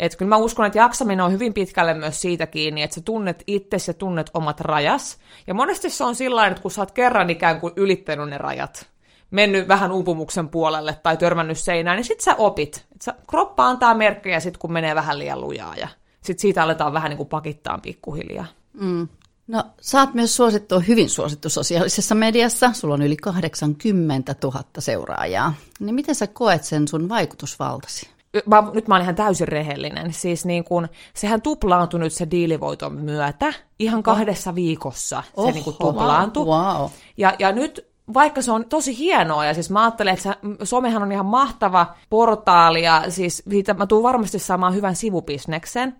Että 0.00 0.18
kyllä 0.18 0.28
mä 0.28 0.36
uskon, 0.36 0.66
että 0.66 0.78
jaksaminen 0.78 1.24
on 1.24 1.32
hyvin 1.32 1.54
pitkälle 1.54 1.94
myös 1.94 2.20
siitä 2.20 2.46
kiinni, 2.46 2.82
että 2.82 2.94
sä 2.94 3.00
tunnet 3.00 3.44
itsesi 3.46 3.90
ja 3.90 3.94
tunnet 3.94 4.30
omat 4.34 4.60
rajas. 4.60 5.18
Ja 5.46 5.54
monesti 5.54 5.90
se 5.90 6.04
on 6.04 6.14
sillä 6.14 6.46
että 6.46 6.62
kun 6.62 6.70
sä 6.70 6.80
oot 6.80 6.90
kerran 6.90 7.30
ikään 7.30 7.60
kuin 7.60 7.72
ylittänyt 7.76 8.28
ne 8.28 8.38
rajat, 8.38 8.86
mennyt 9.30 9.68
vähän 9.68 9.92
uupumuksen 9.92 10.48
puolelle 10.48 10.98
tai 11.02 11.16
törmännyt 11.16 11.58
seinään, 11.58 11.96
niin 11.96 12.04
sit 12.04 12.20
sä 12.20 12.34
opit. 12.34 12.86
Et 12.94 13.02
sä, 13.02 13.14
kroppa 13.26 13.66
antaa 13.66 13.94
merkkejä 13.94 14.40
sit, 14.40 14.56
kun 14.56 14.72
menee 14.72 14.94
vähän 14.94 15.18
liian 15.18 15.40
lujaa 15.40 15.76
ja 15.76 15.88
sit 16.22 16.38
siitä 16.38 16.62
aletaan 16.62 16.92
vähän 16.92 17.10
niin 17.10 17.16
kuin 17.16 17.28
pakittaa 17.28 17.78
pikkuhiljaa. 17.78 18.46
Mm. 18.80 19.08
No, 19.46 19.64
sä 19.80 20.00
oot 20.00 20.14
myös 20.14 20.36
suosittu, 20.36 20.80
hyvin 20.80 21.10
suosittu 21.10 21.48
sosiaalisessa 21.48 22.14
mediassa. 22.14 22.72
Sulla 22.72 22.94
on 22.94 23.02
yli 23.02 23.16
80 23.16 24.34
000 24.42 24.62
seuraajaa. 24.78 25.54
Niin 25.80 25.94
miten 25.94 26.14
sä 26.14 26.26
koet 26.26 26.64
sen 26.64 26.88
sun 26.88 27.08
vaikutusvaltasi? 27.08 28.19
Mä, 28.46 28.62
nyt 28.74 28.88
mä 28.88 28.94
olen 28.94 29.02
ihan 29.02 29.14
täysin 29.14 29.48
rehellinen, 29.48 30.12
siis 30.12 30.44
niin 30.44 30.64
kun, 30.64 30.88
sehän 31.14 31.42
tuplaantui 31.42 32.00
nyt 32.00 32.12
se 32.12 32.30
diilivoiton 32.30 32.94
myötä, 32.94 33.52
ihan 33.78 34.02
kahdessa 34.02 34.54
viikossa 34.54 35.22
Oho, 35.36 35.46
se 35.46 35.52
niin 35.52 35.64
kuin 35.64 35.76
tuplaantui. 35.78 36.46
Wow. 36.46 36.90
Ja, 37.16 37.34
ja 37.38 37.52
nyt 37.52 37.90
vaikka 38.14 38.42
se 38.42 38.52
on 38.52 38.64
tosi 38.64 38.98
hienoa, 38.98 39.44
ja 39.44 39.54
siis 39.54 39.70
mä 39.70 39.82
ajattelen, 39.82 40.14
että 40.14 40.36
somehan 40.62 41.02
on 41.02 41.12
ihan 41.12 41.26
mahtava 41.26 41.94
portaali, 42.10 42.82
ja 42.82 43.04
siis 43.08 43.42
siitä 43.50 43.74
mä 43.74 43.86
tuun 43.86 44.02
varmasti 44.02 44.38
saamaan 44.38 44.74
hyvän 44.74 44.96
sivubisneksen, 44.96 45.96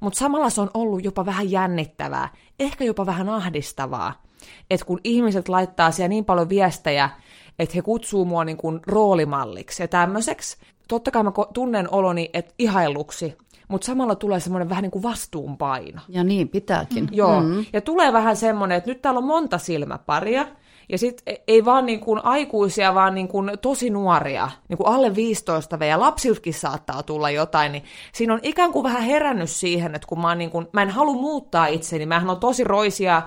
mutta 0.00 0.18
samalla 0.18 0.50
se 0.50 0.60
on 0.60 0.70
ollut 0.74 1.04
jopa 1.04 1.26
vähän 1.26 1.50
jännittävää, 1.50 2.28
ehkä 2.60 2.84
jopa 2.84 3.06
vähän 3.06 3.28
ahdistavaa, 3.28 4.22
että 4.70 4.86
kun 4.86 5.00
ihmiset 5.04 5.48
laittaa 5.48 5.90
siellä 5.90 6.08
niin 6.08 6.24
paljon 6.24 6.48
viestejä, 6.48 7.10
että 7.62 7.74
he 7.74 7.82
kutsuu 7.82 8.24
mua 8.24 8.44
niin 8.44 8.56
kuin 8.56 8.80
roolimalliksi 8.86 9.82
ja 9.82 9.88
tämmöiseksi, 9.88 10.56
totta 10.88 11.10
kai 11.10 11.22
mä 11.22 11.32
tunnen 11.54 11.94
oloni 11.94 12.30
et 12.32 12.54
ihailuksi, 12.58 13.36
mutta 13.68 13.86
samalla 13.86 14.14
tulee 14.14 14.40
semmoinen 14.40 14.68
vähän 14.68 14.82
niin 14.82 14.90
kuin 14.90 15.02
vastuunpaino. 15.02 16.00
Ja 16.08 16.24
niin 16.24 16.48
pitääkin. 16.48 17.08
Joo, 17.12 17.40
mm. 17.40 17.64
ja 17.72 17.80
tulee 17.80 18.12
vähän 18.12 18.36
semmoinen, 18.36 18.78
että 18.78 18.90
nyt 18.90 19.02
täällä 19.02 19.18
on 19.18 19.24
monta 19.24 19.58
silmäparia, 19.58 20.46
ja 20.88 20.98
sitten 20.98 21.36
ei 21.48 21.64
vaan 21.64 21.86
niin 21.86 22.00
kuin 22.00 22.24
aikuisia, 22.24 22.94
vaan 22.94 23.14
niin 23.14 23.28
kuin 23.28 23.50
tosi 23.62 23.90
nuoria, 23.90 24.50
niin 24.68 24.76
kuin 24.76 24.86
alle 24.86 25.14
15 25.14 25.84
ja 25.86 26.00
lapsiltakin 26.00 26.54
saattaa 26.54 27.02
tulla 27.02 27.30
jotain, 27.30 27.72
niin 27.72 27.84
siinä 28.12 28.34
on 28.34 28.40
ikään 28.42 28.72
kuin 28.72 28.82
vähän 28.82 29.02
herännyt 29.02 29.50
siihen, 29.50 29.94
että 29.94 30.08
kun 30.08 30.20
mä, 30.20 30.34
niin 30.34 30.50
kuin, 30.50 30.68
mä 30.72 30.82
en 30.82 30.90
halua 30.90 31.14
muuttaa 31.14 31.66
itseni, 31.66 32.06
mä 32.06 32.24
on 32.28 32.40
tosi 32.40 32.64
roisia 32.64 33.22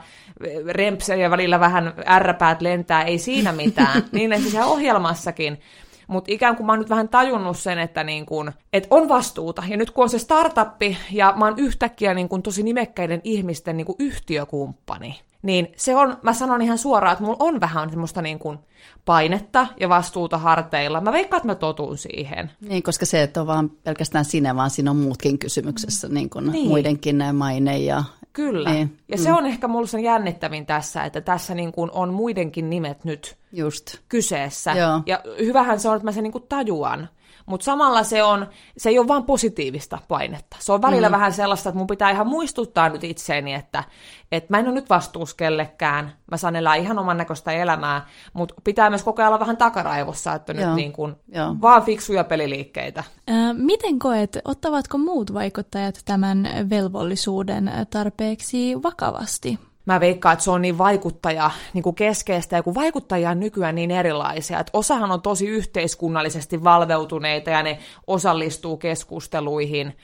rempsejä 0.70 1.32
välillä 1.32 1.60
vähän 1.60 1.94
ärräpäät 2.08 2.62
lentää, 2.62 3.04
ei 3.04 3.18
siinä 3.18 3.52
mitään, 3.52 4.04
niin 4.12 4.34
että 4.34 4.50
siellä 4.50 4.68
ohjelmassakin, 4.68 5.60
mutta 6.08 6.32
ikään 6.32 6.56
kuin 6.56 6.66
mä 6.66 6.72
oon 6.72 6.80
nyt 6.80 6.90
vähän 6.90 7.10
tajunnut 7.10 7.58
sen, 7.58 7.80
että, 7.80 8.04
niin 8.04 8.26
kun, 8.26 8.52
että 8.74 8.88
on 8.92 9.10
vastuuta. 9.10 9.64
Ja 9.68 9.78
nyt 9.78 9.92
kun 9.92 10.04
on 10.04 10.10
se 10.10 10.20
startuppi 10.20 10.98
ja 11.12 11.34
mä 11.38 11.46
oon 11.46 11.60
yhtäkkiä 11.60 12.14
niin 12.14 12.30
kun 12.30 12.44
tosi 12.44 12.64
nimekkäiden 12.64 13.22
ihmisten 13.24 13.78
niin 13.78 13.86
kun 13.86 13.96
yhtiökumppani, 14.00 15.20
niin 15.46 15.72
se 15.76 15.96
on, 15.96 16.18
mä 16.22 16.34
sanon 16.34 16.62
ihan 16.62 16.78
suoraan, 16.78 17.14
että 17.14 17.24
mulla 17.24 17.38
on 17.40 17.62
vähän 17.62 17.90
semmoista 17.90 18.22
niin 18.22 18.40
kuin 18.40 18.60
painetta 19.06 19.68
ja 19.80 19.90
vastuuta 19.90 20.38
harteilla. 20.38 21.02
Mä 21.02 21.12
veikkaan, 21.12 21.38
että 21.38 21.48
mä 21.48 21.56
totun 21.56 21.98
siihen. 21.98 22.52
Niin, 22.62 22.84
koska 22.84 23.06
se, 23.06 23.24
että 23.24 23.42
on 23.42 23.48
vaan 23.48 23.70
pelkästään 23.70 24.26
sinä, 24.26 24.56
vaan 24.56 24.70
siinä 24.70 24.92
on 24.92 24.98
muutkin 24.98 25.40
kysymyksessä, 25.40 26.08
niin 26.08 26.30
kuin 26.30 26.52
niin. 26.52 26.68
muidenkin 26.68 27.24
maine 27.34 27.78
ja... 27.78 28.04
Kyllä. 28.36 28.72
Niin. 28.72 28.98
Ja 29.08 29.18
mm. 29.18 29.24
se 29.24 29.34
on 29.34 29.46
ehkä 29.46 29.68
mulla 29.68 29.88
sen 29.88 30.04
jännittävin 30.04 30.66
tässä, 30.66 31.04
että 31.04 31.22
tässä 31.22 31.56
niin 31.56 31.72
kuin 31.72 31.92
on 31.94 32.14
muidenkin 32.14 32.70
nimet 32.70 33.04
nyt 33.04 33.38
Just. 33.52 33.98
kyseessä. 34.10 34.72
Joo. 34.72 35.02
Ja 35.06 35.22
hyvähän 35.40 35.80
se 35.80 35.90
on, 35.90 35.96
että 35.96 36.06
mä 36.06 36.12
sen 36.12 36.24
niin 36.24 36.32
kuin 36.32 36.46
tajuan. 36.50 37.10
Mutta 37.46 37.64
samalla 37.64 38.04
se, 38.04 38.24
on, 38.24 38.48
se 38.78 38.90
ei 38.90 39.00
ole 39.00 39.08
vain 39.08 39.24
positiivista 39.24 39.98
painetta. 40.08 40.58
Se 40.60 40.72
on 40.72 40.82
välillä 40.82 41.10
mm. 41.10 41.12
vähän 41.12 41.34
sellaista, 41.34 41.70
että 41.70 41.78
mun 41.78 41.88
pitää 41.88 42.12
ihan 42.12 42.28
muistuttaa 42.28 42.90
nyt 42.90 43.04
itseeni, 43.04 43.54
että, 43.54 43.84
että 44.32 44.54
mä 44.54 44.60
en 44.60 44.66
ole 44.66 44.74
nyt 44.74 44.90
vastuus 44.90 45.34
kellekään. 45.34 46.14
Mä 46.32 46.38
saan 46.38 46.56
elää 46.56 46.76
ihan 46.76 47.00
oman 47.00 47.18
näköistä 47.18 47.52
elämää, 47.52 48.08
mutta 48.34 48.54
pitää 48.64 48.90
myös 48.90 49.04
koko 49.04 49.22
ajan 49.22 49.30
olla 49.30 49.40
vähän 49.40 49.58
takaraivossa, 49.58 50.34
että 50.34 50.54
Joo. 50.54 50.66
nyt 50.66 50.76
niin 50.76 50.94
kuin 50.94 51.16
vaan 51.62 51.84
fiksuja 51.84 52.24
peliliikkeitä. 52.24 53.04
Ää, 53.28 53.54
miten 53.54 54.00
koet, 54.00 54.38
ottavatko 54.46 54.98
muut 54.98 55.34
vaikuttajat 55.34 56.02
tämän 56.06 56.50
velvollisuuden 56.70 57.72
tarpeeksi 57.90 58.84
vakavasti? 58.84 59.60
Mä 59.86 60.00
veikkaan, 60.00 60.34
että 60.34 60.44
se 60.46 60.52
on 60.52 60.62
niin 60.62 60.78
vaikuttaja 60.78 61.52
niin 61.74 61.84
kuin 61.84 61.96
keskeistä, 61.96 62.56
ja 62.56 62.64
kun 62.64 62.76
vaikuttajia 62.76 63.30
on 63.30 63.40
nykyään 63.40 63.76
niin 63.76 63.92
erilaisia, 63.92 64.60
että 64.60 64.78
osahan 64.78 65.12
on 65.12 65.22
tosi 65.22 65.48
yhteiskunnallisesti 65.48 66.64
valveutuneita, 66.64 67.50
ja 67.50 67.64
ne 67.64 67.80
osallistuu 68.08 68.78
keskusteluihin, 68.78 69.98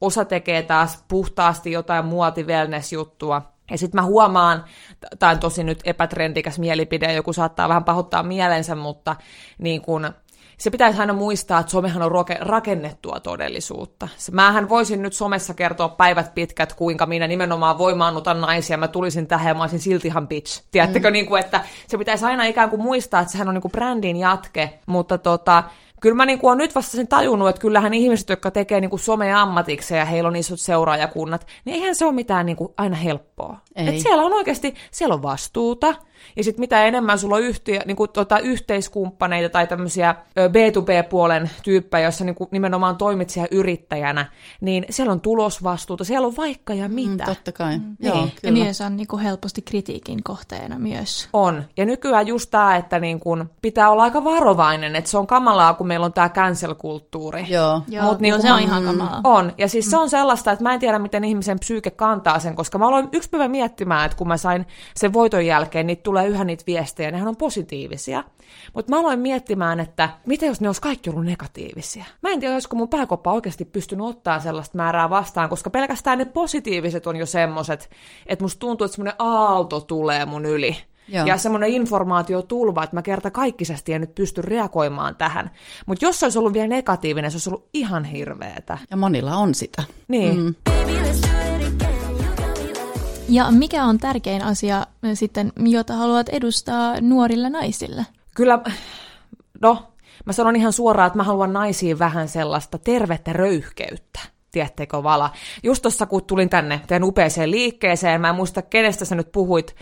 osa 0.00 0.24
tekee 0.24 0.62
taas 0.62 1.04
puhtaasti 1.08 1.72
jotain 1.72 2.04
muoti 2.04 2.46
juttua 2.92 3.42
ja 3.70 3.78
sitten 3.78 4.00
mä 4.00 4.06
huomaan, 4.06 4.64
tämä 5.18 5.32
on 5.32 5.38
tosi 5.38 5.64
nyt 5.64 5.80
epätrendikäs 5.84 6.58
mielipide, 6.58 7.12
joku 7.12 7.32
saattaa 7.32 7.68
vähän 7.68 7.84
pahoittaa 7.84 8.22
mielensä, 8.22 8.74
mutta 8.74 9.16
niin 9.58 9.82
kun, 9.82 10.10
se 10.58 10.70
pitäisi 10.70 11.00
aina 11.00 11.12
muistaa, 11.12 11.60
että 11.60 11.72
somehan 11.72 12.02
on 12.02 12.26
rakennettua 12.40 13.20
todellisuutta. 13.20 14.08
Mähän 14.32 14.68
voisin 14.68 15.02
nyt 15.02 15.12
somessa 15.12 15.54
kertoa 15.54 15.88
päivät 15.88 16.34
pitkät, 16.34 16.72
kuinka 16.72 17.06
minä 17.06 17.26
nimenomaan 17.26 17.78
voimaannutan 17.78 18.40
naisia, 18.40 18.76
mä 18.76 18.88
tulisin 18.88 19.26
tähän 19.26 19.48
ja 19.48 19.54
mä 19.54 19.62
olisin 19.62 19.80
silti 19.80 20.08
ihan 20.08 20.28
bitch. 20.28 20.62
Tiedättekö, 20.70 21.08
mm. 21.08 21.12
niin 21.12 21.26
kuin, 21.26 21.40
että 21.40 21.64
se 21.86 21.98
pitäisi 21.98 22.24
aina 22.24 22.44
ikään 22.44 22.70
kuin 22.70 22.82
muistaa, 22.82 23.20
että 23.20 23.32
sehän 23.32 23.48
on 23.48 23.54
niin 23.54 23.62
kuin 23.62 23.72
brändin 23.72 24.16
jatke, 24.16 24.78
mutta 24.86 25.18
tota, 25.18 25.64
kyllä 26.00 26.16
mä 26.16 26.26
niin 26.26 26.38
kuin 26.38 26.48
olen 26.48 26.58
nyt 26.58 26.74
vasta 26.74 26.96
sen 26.96 27.08
tajunnut, 27.08 27.48
että 27.48 27.60
kyllähän 27.60 27.94
ihmiset, 27.94 28.28
jotka 28.28 28.50
tekee 28.50 28.80
niin 28.80 28.90
kuin 28.90 29.00
some-ammatikseen 29.00 29.98
ja 29.98 30.04
heillä 30.04 30.28
on 30.28 30.36
isot 30.36 30.60
seuraajakunnat, 30.60 31.46
niin 31.64 31.74
eihän 31.74 31.94
se 31.94 32.04
ole 32.04 32.12
mitään 32.12 32.46
niin 32.46 32.56
kuin 32.56 32.72
aina 32.76 32.96
helppoa. 32.96 33.56
Ei. 33.76 33.88
Et 33.88 33.98
siellä 33.98 34.22
on 34.22 34.32
oikeasti, 34.32 34.74
siellä 34.90 35.14
on 35.14 35.22
vastuuta, 35.22 35.94
ja 36.36 36.44
sitten 36.44 36.60
mitä 36.60 36.84
enemmän 36.84 37.18
sulla 37.18 37.36
on 37.36 37.42
yhtiö, 37.42 37.80
niin 37.86 37.96
kuin, 37.96 38.10
tota, 38.10 38.38
yhteiskumppaneita 38.38 39.48
tai 39.48 39.66
tämmöisiä 39.66 40.14
B2B-puolen 40.38 41.50
tyyppejä, 41.62 42.02
joissa 42.02 42.24
niin 42.24 42.34
kuin, 42.34 42.48
nimenomaan 42.50 42.96
toimit 42.96 43.30
siellä 43.30 43.48
yrittäjänä, 43.50 44.26
niin 44.60 44.84
siellä 44.90 45.12
on 45.12 45.20
tulosvastuuta, 45.20 46.04
siellä 46.04 46.26
on 46.26 46.36
vaikka 46.36 46.74
ja 46.74 46.88
mm, 46.88 46.94
mitä. 46.94 47.24
Mm, 47.24 47.28
totta 47.28 47.52
kai. 47.52 47.78
Mm. 47.78 47.96
Joo, 48.00 48.14
niin. 48.14 48.32
Ja 48.42 48.52
myös 48.52 48.80
on 48.80 48.96
niin 48.96 49.06
kuin, 49.06 49.22
helposti 49.22 49.62
kritiikin 49.62 50.22
kohteena 50.22 50.78
myös. 50.78 51.28
On. 51.32 51.64
Ja 51.76 51.84
nykyään 51.84 52.26
just 52.26 52.50
tämä, 52.50 52.76
että 52.76 53.00
niin 53.00 53.20
kuin, 53.20 53.44
pitää 53.62 53.90
olla 53.90 54.02
aika 54.02 54.24
varovainen, 54.24 54.96
että 54.96 55.10
se 55.10 55.18
on 55.18 55.26
kamalaa, 55.26 55.74
kun 55.74 55.86
meillä 55.86 56.06
on 56.06 56.12
tämä 56.12 56.28
cancel-kulttuuri. 56.28 57.46
Joo, 57.48 57.82
Joo 57.88 58.04
Mut, 58.04 58.20
niin 58.20 58.34
kuin, 58.34 58.42
se 58.42 58.52
on 58.52 58.60
ihan 58.60 58.84
kamalaa. 58.84 59.20
On. 59.24 59.52
Ja 59.58 59.68
siis 59.68 59.86
mm. 59.86 59.90
se 59.90 59.96
on 59.96 60.10
sellaista, 60.10 60.52
että 60.52 60.62
mä 60.62 60.74
en 60.74 60.80
tiedä, 60.80 60.98
miten 60.98 61.24
ihmisen 61.24 61.58
psyyke 61.58 61.90
kantaa 61.90 62.38
sen, 62.38 62.54
koska 62.54 62.78
mä 62.78 62.88
aloin 62.88 63.08
yksi 63.12 63.30
päivä 63.30 63.48
miettimään, 63.48 64.06
että 64.06 64.18
kun 64.18 64.28
mä 64.28 64.36
sain 64.36 64.66
sen 64.94 65.12
voiton 65.12 65.46
jälkeen, 65.46 65.86
niin 65.86 65.98
tulee 66.08 66.26
yhä 66.26 66.44
niitä 66.44 66.64
viestejä, 66.66 67.10
nehän 67.10 67.28
on 67.28 67.36
positiivisia. 67.36 68.24
Mutta 68.74 68.90
mä 68.90 69.00
aloin 69.00 69.20
miettimään, 69.20 69.80
että 69.80 70.08
mitä 70.26 70.46
jos 70.46 70.60
ne 70.60 70.68
olisi 70.68 70.82
kaikki 70.82 71.10
ollut 71.10 71.24
negatiivisia. 71.24 72.04
Mä 72.22 72.30
en 72.30 72.40
tiedä, 72.40 72.54
olisiko 72.54 72.76
mun 72.76 72.88
pääkoppa 72.88 73.32
oikeasti 73.32 73.64
pystynyt 73.64 74.06
ottaa 74.06 74.40
sellaista 74.40 74.76
määrää 74.76 75.10
vastaan, 75.10 75.48
koska 75.48 75.70
pelkästään 75.70 76.18
ne 76.18 76.24
positiiviset 76.24 77.06
on 77.06 77.16
jo 77.16 77.26
semmoiset, 77.26 77.90
että 78.26 78.44
musta 78.44 78.58
tuntuu, 78.58 78.84
että 78.84 78.94
semmoinen 78.96 79.14
aalto 79.18 79.80
tulee 79.80 80.26
mun 80.26 80.46
yli. 80.46 80.76
Joo. 81.08 81.26
Ja 81.26 81.36
semmoinen 81.36 81.70
tulva, 82.48 82.84
että 82.84 82.96
mä 82.96 83.02
kerta 83.02 83.30
kaikkisesti 83.30 83.92
en 83.92 84.00
nyt 84.00 84.14
pysty 84.14 84.42
reagoimaan 84.42 85.16
tähän. 85.16 85.50
Mutta 85.86 86.04
jos 86.04 86.20
se 86.20 86.26
olisi 86.26 86.38
ollut 86.38 86.52
vielä 86.52 86.68
negatiivinen, 86.68 87.30
se 87.30 87.34
olisi 87.34 87.50
ollut 87.50 87.68
ihan 87.74 88.04
hirveetä. 88.04 88.78
Ja 88.90 88.96
monilla 88.96 89.36
on 89.36 89.54
sitä. 89.54 89.84
Niin. 90.08 90.36
Mm. 90.36 90.54
Ja 93.28 93.50
mikä 93.50 93.84
on 93.84 93.98
tärkein 93.98 94.42
asia 94.42 94.86
sitten, 95.14 95.52
jota 95.58 95.94
haluat 95.94 96.28
edustaa 96.28 97.00
nuorille 97.00 97.50
naisille? 97.50 98.06
Kyllä, 98.34 98.58
no, 99.60 99.92
mä 100.24 100.32
sanon 100.32 100.56
ihan 100.56 100.72
suoraan, 100.72 101.06
että 101.06 101.16
mä 101.16 101.22
haluan 101.22 101.52
naisiin 101.52 101.98
vähän 101.98 102.28
sellaista 102.28 102.78
tervettä 102.78 103.32
röyhkeyttä. 103.32 104.20
Tiedättekö 104.50 105.02
Vala? 105.02 105.30
Just 105.62 105.82
tuossa 105.82 106.06
kun 106.06 106.24
tulin 106.24 106.48
tänne 106.48 106.80
teidän 106.86 107.04
upeeseen 107.04 107.50
liikkeeseen, 107.50 108.20
mä 108.20 108.28
en 108.28 108.34
muista 108.34 108.62
kenestä 108.62 109.04
sä 109.04 109.14
nyt 109.14 109.32
puhuit, 109.32 109.76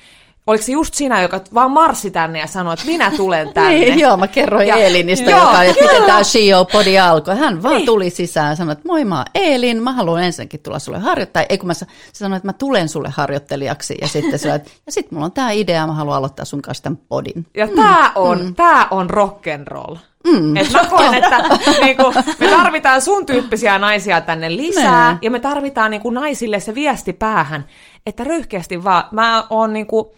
oliko 0.47 0.65
se 0.65 0.73
just 0.73 0.95
sinä, 0.95 1.23
joka 1.23 1.41
vaan 1.55 1.71
marssi 1.71 2.11
tänne 2.11 2.39
ja 2.39 2.47
sanoi, 2.47 2.75
että 2.75 2.87
minä 2.87 3.11
tulen 3.17 3.53
tänne? 3.55 3.71
niin, 3.71 3.99
joo, 3.99 4.17
mä 4.17 4.27
kerroin 4.27 4.69
ja, 4.69 4.77
Eelinistä, 4.77 5.31
joo, 5.31 5.41
joka, 5.41 5.63
että 5.63 5.85
miten 5.85 6.03
tämä 6.03 6.23
Shio 6.23 6.65
podi 6.65 6.99
alkoi. 6.99 7.37
Hän 7.37 7.63
vaan 7.63 7.75
niin. 7.75 7.87
tuli 7.87 8.11
sisään 8.11 8.51
ja 8.51 8.57
sanoi, 8.57 8.73
että 8.73 8.89
moi 8.89 9.05
mä 9.05 9.17
oon 9.17 9.25
Eelin, 9.35 9.83
mä 9.83 9.93
haluan 9.93 10.23
ensinnäkin 10.23 10.61
tulla 10.61 10.79
sulle 10.79 10.99
harjoittaja. 10.99 11.47
Ei 11.49 11.59
kun 11.59 11.67
mä 11.67 11.73
sanoin, 12.13 12.37
että 12.37 12.49
mä 12.49 12.53
tulen 12.53 12.89
sulle 12.89 13.09
harjoittelijaksi 13.17 13.95
ja 14.01 14.09
sitten 14.09 14.39
se, 14.39 14.55
että 14.55 14.71
ja 14.87 14.93
sitten 14.93 15.15
mulla 15.15 15.25
on 15.25 15.33
tämä 15.33 15.51
idea, 15.51 15.87
mä 15.87 15.93
haluan 15.93 16.17
aloittaa 16.17 16.45
sun 16.45 16.63
kanssa 16.63 16.83
tämän 16.83 16.99
podin. 17.09 17.47
Ja 17.57 17.67
mm. 17.67 17.73
tämä 17.75 18.13
on, 18.15 18.45
mm. 18.45 18.55
tää 18.55 18.89
on 18.91 19.11
rock'n'roll. 19.11 19.99
Mm. 20.27 20.57
Et 20.57 20.73
mä 20.73 20.85
koen, 20.85 21.15
että 21.15 21.39
niinku, 21.83 22.15
me 22.41 22.49
tarvitaan 22.51 23.03
sun 23.03 23.27
tyyppisiä 23.27 23.79
naisia 23.79 24.21
tänne 24.21 24.57
lisää, 24.57 25.13
ne. 25.13 25.19
ja 25.23 25.31
me 25.31 25.41
tarvitaan 25.41 25.91
niinku, 25.91 26.11
naisille 26.11 26.61
se 26.61 26.75
viesti 26.75 27.13
päähän, 27.13 27.67
että 28.07 28.25
röyhkeästi 28.25 28.85
vaan, 28.85 29.05
mä 29.11 29.45
oon 29.51 29.73
niinku, 29.73 30.15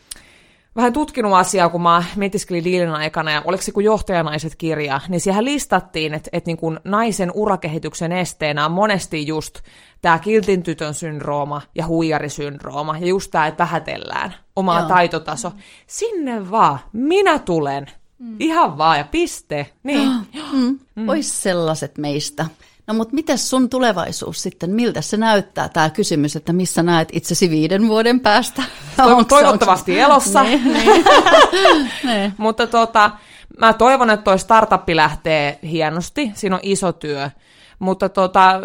vähän 0.77 0.93
tutkinut 0.93 1.33
asiaa, 1.33 1.69
kun 1.69 1.83
mä 1.83 2.05
mietiskelin 2.17 2.65
diilin 2.65 2.91
aikana, 2.91 3.31
ja 3.31 3.43
oliko 3.45 3.63
se 3.63 3.73
kun 3.73 3.85
johtajanaiset 3.85 4.57
kirja, 4.57 5.01
niin 5.09 5.21
siihen 5.21 5.45
listattiin, 5.45 6.15
että, 6.15 6.31
että 6.33 6.49
niin 6.49 6.57
kuin 6.57 6.81
naisen 6.85 7.33
urakehityksen 7.35 8.13
esteenä 8.13 8.67
on 8.67 8.73
monesti 8.73 9.27
just 9.27 9.61
tämä 10.03 10.19
kiltin 10.19 10.63
tytön 10.63 10.95
syndrooma 10.95 11.63
ja 11.75 11.87
huijarisyndrooma, 11.87 12.99
ja 12.99 13.07
just 13.07 13.31
tämä, 13.31 13.47
että 13.47 13.65
vähätellään 13.65 14.35
omaa 14.57 14.81
Joo. 14.81 14.89
taitotaso. 14.89 15.53
Sinne 15.87 16.51
vaan, 16.51 16.79
minä 16.93 17.39
tulen. 17.39 17.87
Mm. 18.19 18.37
Ihan 18.41 18.79
vaan 18.79 18.99
ja 18.99 19.05
piste. 19.05 19.67
Niin. 19.83 20.11
Mm. 20.53 20.79
Mm. 20.95 21.09
Ois 21.09 21.43
sellaiset 21.43 21.99
meistä. 21.99 22.47
No 22.89 22.95
mutta 22.95 23.15
miten 23.15 23.39
sun 23.39 23.69
tulevaisuus 23.69 24.43
sitten, 24.43 24.71
miltä 24.71 25.01
se 25.01 25.17
näyttää, 25.17 25.69
tämä 25.69 25.91
kysymys, 25.91 26.37
että 26.37 26.53
missä 26.53 26.83
näet 26.83 27.09
itsesi 27.13 27.51
viiden 27.51 27.89
vuoden 27.89 28.21
päästä? 28.21 28.63
Toiv- 28.97 29.25
toivottavasti 29.25 29.93
onks... 29.93 30.05
elossa. 30.05 30.43
niin, 30.45 30.73
niin. 30.73 31.05
niin. 32.05 32.35
mutta 32.39 32.67
tota, 32.67 33.11
mä 33.59 33.73
toivon, 33.73 34.11
että 34.11 34.25
toi 34.25 34.39
startuppi 34.39 34.97
lähtee 34.97 35.59
hienosti, 35.63 36.31
siinä 36.35 36.57
on 36.57 36.61
iso 36.63 36.93
työ. 36.93 37.31
Mutta 37.79 38.09
tota, 38.09 38.61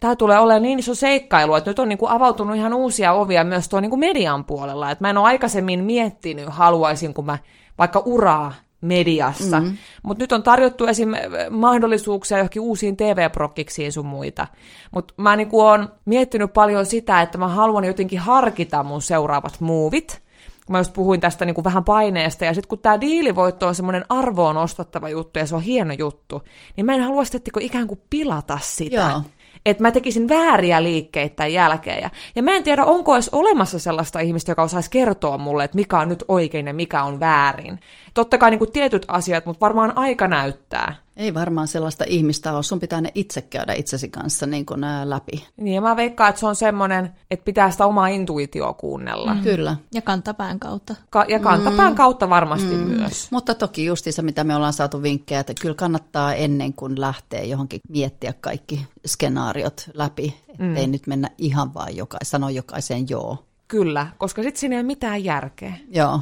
tämä 0.00 0.16
tulee 0.16 0.38
olemaan 0.38 0.62
niin 0.62 0.78
iso 0.78 0.94
seikkailu, 0.94 1.54
että 1.54 1.70
nyt 1.70 1.78
on 1.78 1.88
niinku 1.88 2.06
avautunut 2.08 2.56
ihan 2.56 2.74
uusia 2.74 3.12
ovia 3.12 3.44
myös 3.44 3.68
tuo 3.68 3.80
niinku 3.80 3.96
median 3.96 4.44
puolella. 4.44 4.90
Et 4.90 5.00
mä 5.00 5.10
en 5.10 5.18
ole 5.18 5.26
aikaisemmin 5.26 5.84
miettinyt, 5.84 6.46
haluaisin, 6.48 7.14
kun 7.14 7.26
mä 7.26 7.38
vaikka 7.78 8.02
uraa 8.04 8.52
mediassa. 8.80 9.60
Mm-hmm. 9.60 9.76
Mutta 10.02 10.22
nyt 10.22 10.32
on 10.32 10.42
tarjottu 10.42 10.86
esim. 10.86 11.08
mahdollisuuksia 11.50 12.38
johonkin 12.38 12.62
uusiin 12.62 12.96
TV-prokkiksiin 12.96 13.92
sun 13.92 14.06
muita. 14.06 14.46
Mutta 14.90 15.14
mä 15.16 15.36
niinku 15.36 15.60
oon 15.60 15.88
miettinyt 16.04 16.52
paljon 16.52 16.86
sitä, 16.86 17.22
että 17.22 17.38
mä 17.38 17.48
haluan 17.48 17.84
jotenkin 17.84 18.18
harkita 18.18 18.82
mun 18.82 19.02
seuraavat 19.02 19.60
muuvit. 19.60 20.22
Mä 20.68 20.78
just 20.78 20.92
puhuin 20.92 21.20
tästä 21.20 21.44
niinku 21.44 21.64
vähän 21.64 21.84
paineesta, 21.84 22.44
ja 22.44 22.54
sitten 22.54 22.68
kun 22.68 22.78
tämä 22.78 23.00
diilivoitto 23.00 23.66
on 23.66 23.74
semmoinen 23.74 24.04
arvoon 24.08 24.56
ostattava 24.56 25.08
juttu, 25.08 25.38
ja 25.38 25.46
se 25.46 25.56
on 25.56 25.62
hieno 25.62 25.94
juttu, 25.98 26.42
niin 26.76 26.86
mä 26.86 26.94
en 26.94 27.02
halua 27.02 27.24
sitten 27.24 27.52
ikään 27.60 27.86
kuin 27.86 28.00
pilata 28.10 28.58
sitä. 28.62 28.96
Joo. 28.96 29.22
Että 29.66 29.82
mä 29.82 29.90
tekisin 29.90 30.28
vääriä 30.28 30.82
liikkeitä 30.82 31.36
tämän 31.36 31.52
jälkeen. 31.52 32.10
Ja, 32.34 32.42
mä 32.42 32.52
en 32.52 32.62
tiedä, 32.62 32.84
onko 32.84 33.14
edes 33.14 33.28
olemassa 33.28 33.78
sellaista 33.78 34.20
ihmistä, 34.20 34.52
joka 34.52 34.62
osaisi 34.62 34.90
kertoa 34.90 35.38
mulle, 35.38 35.64
että 35.64 35.76
mikä 35.76 35.98
on 35.98 36.08
nyt 36.08 36.24
oikein 36.28 36.66
ja 36.66 36.74
mikä 36.74 37.02
on 37.02 37.20
väärin. 37.20 37.80
Totta 38.14 38.38
kai 38.38 38.50
niin 38.50 38.58
kuin 38.58 38.72
tietyt 38.72 39.04
asiat, 39.08 39.46
mutta 39.46 39.60
varmaan 39.60 39.92
aika 39.98 40.28
näyttää. 40.28 40.94
Ei 41.20 41.34
varmaan 41.34 41.68
sellaista 41.68 42.04
ihmistä 42.08 42.52
ole. 42.52 42.62
Sun 42.62 42.80
pitää 42.80 43.00
ne 43.00 43.12
itse 43.14 43.42
käydä 43.42 43.72
itsesi 43.72 44.08
kanssa 44.08 44.46
niin 44.46 44.66
kuin, 44.66 44.80
läpi. 45.04 45.46
Niin, 45.56 45.74
ja 45.74 45.80
mä 45.80 45.96
veikkaan, 45.96 46.30
että 46.30 46.40
se 46.40 46.46
on 46.46 46.56
semmoinen, 46.56 47.10
että 47.30 47.44
pitää 47.44 47.70
sitä 47.70 47.86
omaa 47.86 48.06
intuitioa 48.06 48.72
kuunnella. 48.72 49.34
Mm. 49.34 49.42
Kyllä. 49.42 49.76
Ja 49.94 50.02
kantapään 50.02 50.60
kautta. 50.60 50.94
Ka- 51.10 51.24
ja 51.28 51.38
kantapään 51.38 51.92
mm. 51.92 51.96
kautta 51.96 52.30
varmasti 52.30 52.74
mm. 52.74 52.82
myös. 52.82 53.30
Mutta 53.30 53.54
toki 53.54 53.84
justiinsa, 53.84 54.22
mitä 54.22 54.44
me 54.44 54.56
ollaan 54.56 54.72
saatu 54.72 55.02
vinkkejä, 55.02 55.40
että 55.40 55.54
kyllä 55.60 55.74
kannattaa 55.74 56.34
ennen 56.34 56.72
kuin 56.72 57.00
lähtee 57.00 57.44
johonkin 57.44 57.80
miettiä 57.88 58.34
kaikki 58.40 58.86
skenaariot 59.06 59.90
läpi, 59.94 60.36
ettei 60.48 60.86
mm. 60.86 60.92
nyt 60.92 61.06
mennä 61.06 61.30
ihan 61.38 61.74
vaan 61.74 61.96
joka, 61.96 62.18
sanoa 62.22 62.50
jokaiseen 62.50 63.08
joo. 63.08 63.44
Kyllä, 63.68 64.06
koska 64.18 64.42
sitten 64.42 64.60
siinä 64.60 64.76
ei 64.76 64.80
ole 64.80 64.86
mitään 64.86 65.24
järkeä. 65.24 65.74
Joo. 65.90 66.20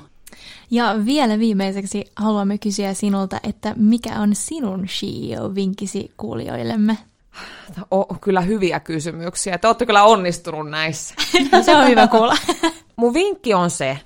Ja 0.71 0.95
vielä 1.05 1.39
viimeiseksi 1.39 2.05
haluamme 2.17 2.59
kysyä 2.59 2.95
sinulta, 2.95 3.41
että 3.43 3.75
mikä 3.77 4.21
on 4.21 4.35
sinun 4.35 4.87
CEO-vinkisi 4.87 6.13
kuulijoillemme? 6.17 6.99
O, 7.91 8.05
kyllä 8.21 8.41
hyviä 8.41 8.81
kysymyksiä. 8.81 9.59
Te 9.59 9.67
olette 9.67 9.87
kyllä 9.87 10.05
onnistunut 10.05 10.71
näissä. 10.71 11.15
se 11.65 11.77
on 11.77 11.87
hyvä 11.89 12.07
kuulla. 12.07 12.37
Mun 12.97 13.15
vinkki 13.15 13.55
on 13.55 13.71
se, 13.71 13.99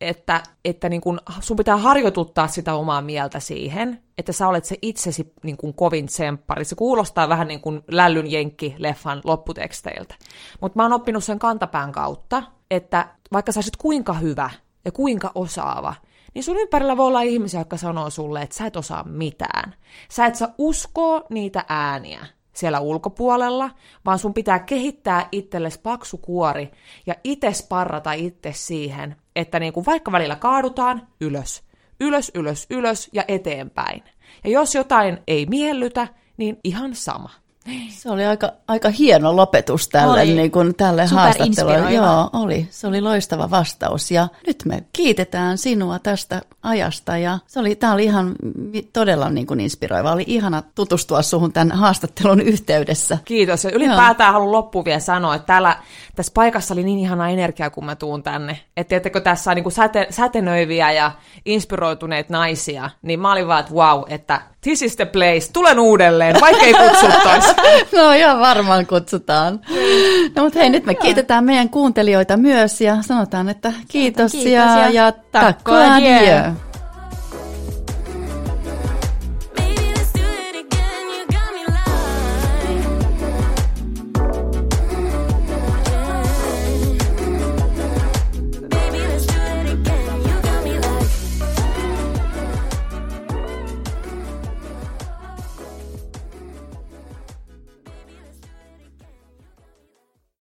että, 0.00 0.42
että 0.64 0.88
niin 0.88 1.00
kun 1.00 1.20
sun 1.40 1.56
pitää 1.56 1.76
harjoituttaa 1.76 2.48
sitä 2.48 2.74
omaa 2.74 3.02
mieltä 3.02 3.40
siihen, 3.40 4.02
että 4.18 4.32
sä 4.32 4.48
olet 4.48 4.64
se 4.64 4.76
itsesi 4.82 5.32
niin 5.42 5.56
kun 5.56 5.74
kovin 5.74 6.06
tsemppari. 6.06 6.64
Se 6.64 6.74
kuulostaa 6.74 7.28
vähän 7.28 7.48
niin 7.48 7.60
kuin 7.60 7.80
Lällyn 7.90 8.26
Jenkki-leffan 8.26 9.20
lopputeksteiltä. 9.24 10.14
Mutta 10.60 10.76
mä 10.76 10.82
oon 10.82 10.92
oppinut 10.92 11.24
sen 11.24 11.38
kantapään 11.38 11.92
kautta, 11.92 12.42
että 12.70 13.08
vaikka 13.32 13.52
sä 13.52 13.58
olisit 13.58 13.76
kuinka 13.76 14.12
hyvä 14.12 14.50
ja 14.84 14.92
kuinka 14.92 15.32
osaava, 15.34 15.94
niin 16.34 16.44
sun 16.44 16.56
ympärillä 16.56 16.96
voi 16.96 17.06
olla 17.06 17.22
ihmisiä, 17.22 17.60
jotka 17.60 17.76
sanoo 17.76 18.10
sulle, 18.10 18.42
että 18.42 18.56
sä 18.56 18.66
et 18.66 18.76
osaa 18.76 19.04
mitään. 19.04 19.74
Sä 20.10 20.26
et 20.26 20.34
saa 20.34 20.54
uskoa 20.58 21.22
niitä 21.30 21.64
ääniä 21.68 22.26
siellä 22.52 22.80
ulkopuolella, 22.80 23.70
vaan 24.04 24.18
sun 24.18 24.34
pitää 24.34 24.58
kehittää 24.58 25.28
itsellesi 25.32 25.80
paksu 25.80 26.18
kuori 26.18 26.70
ja 27.06 27.14
itse 27.24 27.52
sparrata 27.52 28.12
itse 28.12 28.52
siihen, 28.52 29.16
että 29.36 29.60
niin 29.60 29.72
kuin 29.72 29.86
vaikka 29.86 30.12
välillä 30.12 30.36
kaadutaan, 30.36 31.08
ylös, 31.20 31.62
ylös, 32.00 32.30
ylös, 32.34 32.66
ylös 32.70 33.08
ja 33.12 33.24
eteenpäin. 33.28 34.02
Ja 34.44 34.50
jos 34.50 34.74
jotain 34.74 35.18
ei 35.26 35.46
miellytä, 35.46 36.08
niin 36.36 36.58
ihan 36.64 36.94
sama. 36.94 37.30
Se 37.90 38.10
oli 38.10 38.24
aika, 38.26 38.52
aika 38.68 38.88
hieno 38.90 39.36
lopetus 39.36 39.88
tälle, 39.88 40.20
oli 40.20 40.34
niin 40.34 40.50
kuin, 40.50 40.74
tälle 40.74 41.06
haastattelulle. 41.06 41.92
Joo, 41.92 42.30
oli. 42.32 42.68
Se 42.70 42.86
oli 42.86 43.00
loistava 43.00 43.50
vastaus. 43.50 44.10
Ja 44.10 44.28
nyt 44.46 44.62
me 44.64 44.84
kiitetään 44.92 45.58
sinua 45.58 45.98
tästä 45.98 46.42
ajasta. 46.62 47.16
Ja 47.16 47.38
se 47.46 47.60
oli, 47.60 47.76
tämä 47.76 47.92
oli 47.92 48.04
ihan 48.04 48.34
todella 48.92 49.30
niin 49.30 49.46
kuin 49.46 49.60
inspiroiva. 49.60 50.12
Oli 50.12 50.24
ihana 50.26 50.62
tutustua 50.74 51.22
suhun 51.22 51.52
tämän 51.52 51.72
haastattelun 51.72 52.40
yhteydessä. 52.40 53.18
Kiitos. 53.24 53.64
Ja 53.64 53.70
ylipäätään 53.70 54.32
haluan 54.32 54.52
loppuun 54.52 54.84
vielä 54.84 55.00
sanoa, 55.00 55.34
että 55.34 55.46
täällä, 55.46 55.76
tässä 56.16 56.32
paikassa 56.34 56.74
oli 56.74 56.82
niin 56.82 56.98
ihana 56.98 57.28
energia, 57.28 57.70
kun 57.70 57.84
mä 57.84 57.96
tuun 57.96 58.22
tänne. 58.22 58.60
Että 58.76 58.88
tiedättekö, 58.88 59.20
tässä 59.20 59.50
on 59.50 59.54
niin 59.54 59.64
kuin 59.64 59.72
säte, 59.72 60.06
sätenöiviä 60.10 60.92
ja 60.92 61.12
inspiroituneet 61.44 62.28
naisia. 62.28 62.90
Niin 63.02 63.20
mä 63.20 63.32
olin 63.32 63.48
vaan, 63.48 63.60
että 63.60 63.74
wow, 63.74 64.02
että 64.08 64.40
this 64.68 64.82
is 64.82 64.96
the 64.96 65.06
place, 65.06 65.52
tulen 65.52 65.78
uudelleen, 65.78 66.36
vaikka 66.40 66.64
ei 66.64 66.74
kutsuttaisi. 66.74 67.48
no 67.96 68.12
ihan 68.12 68.40
varmaan 68.40 68.86
kutsutaan. 68.86 69.60
No 70.36 70.42
mutta 70.42 70.58
hei, 70.58 70.70
nyt 70.70 70.86
me 70.86 70.94
kiitetään 70.94 71.44
meidän 71.44 71.70
kuuntelijoita 71.70 72.36
myös 72.36 72.80
ja 72.80 73.02
sanotaan, 73.02 73.48
että 73.48 73.72
kiitos, 73.88 74.32
kiitos 74.32 74.52
ja, 74.52 74.78
ja, 74.78 74.90
ja 74.90 75.12
takko 75.12 75.72
adieu. 75.72 76.67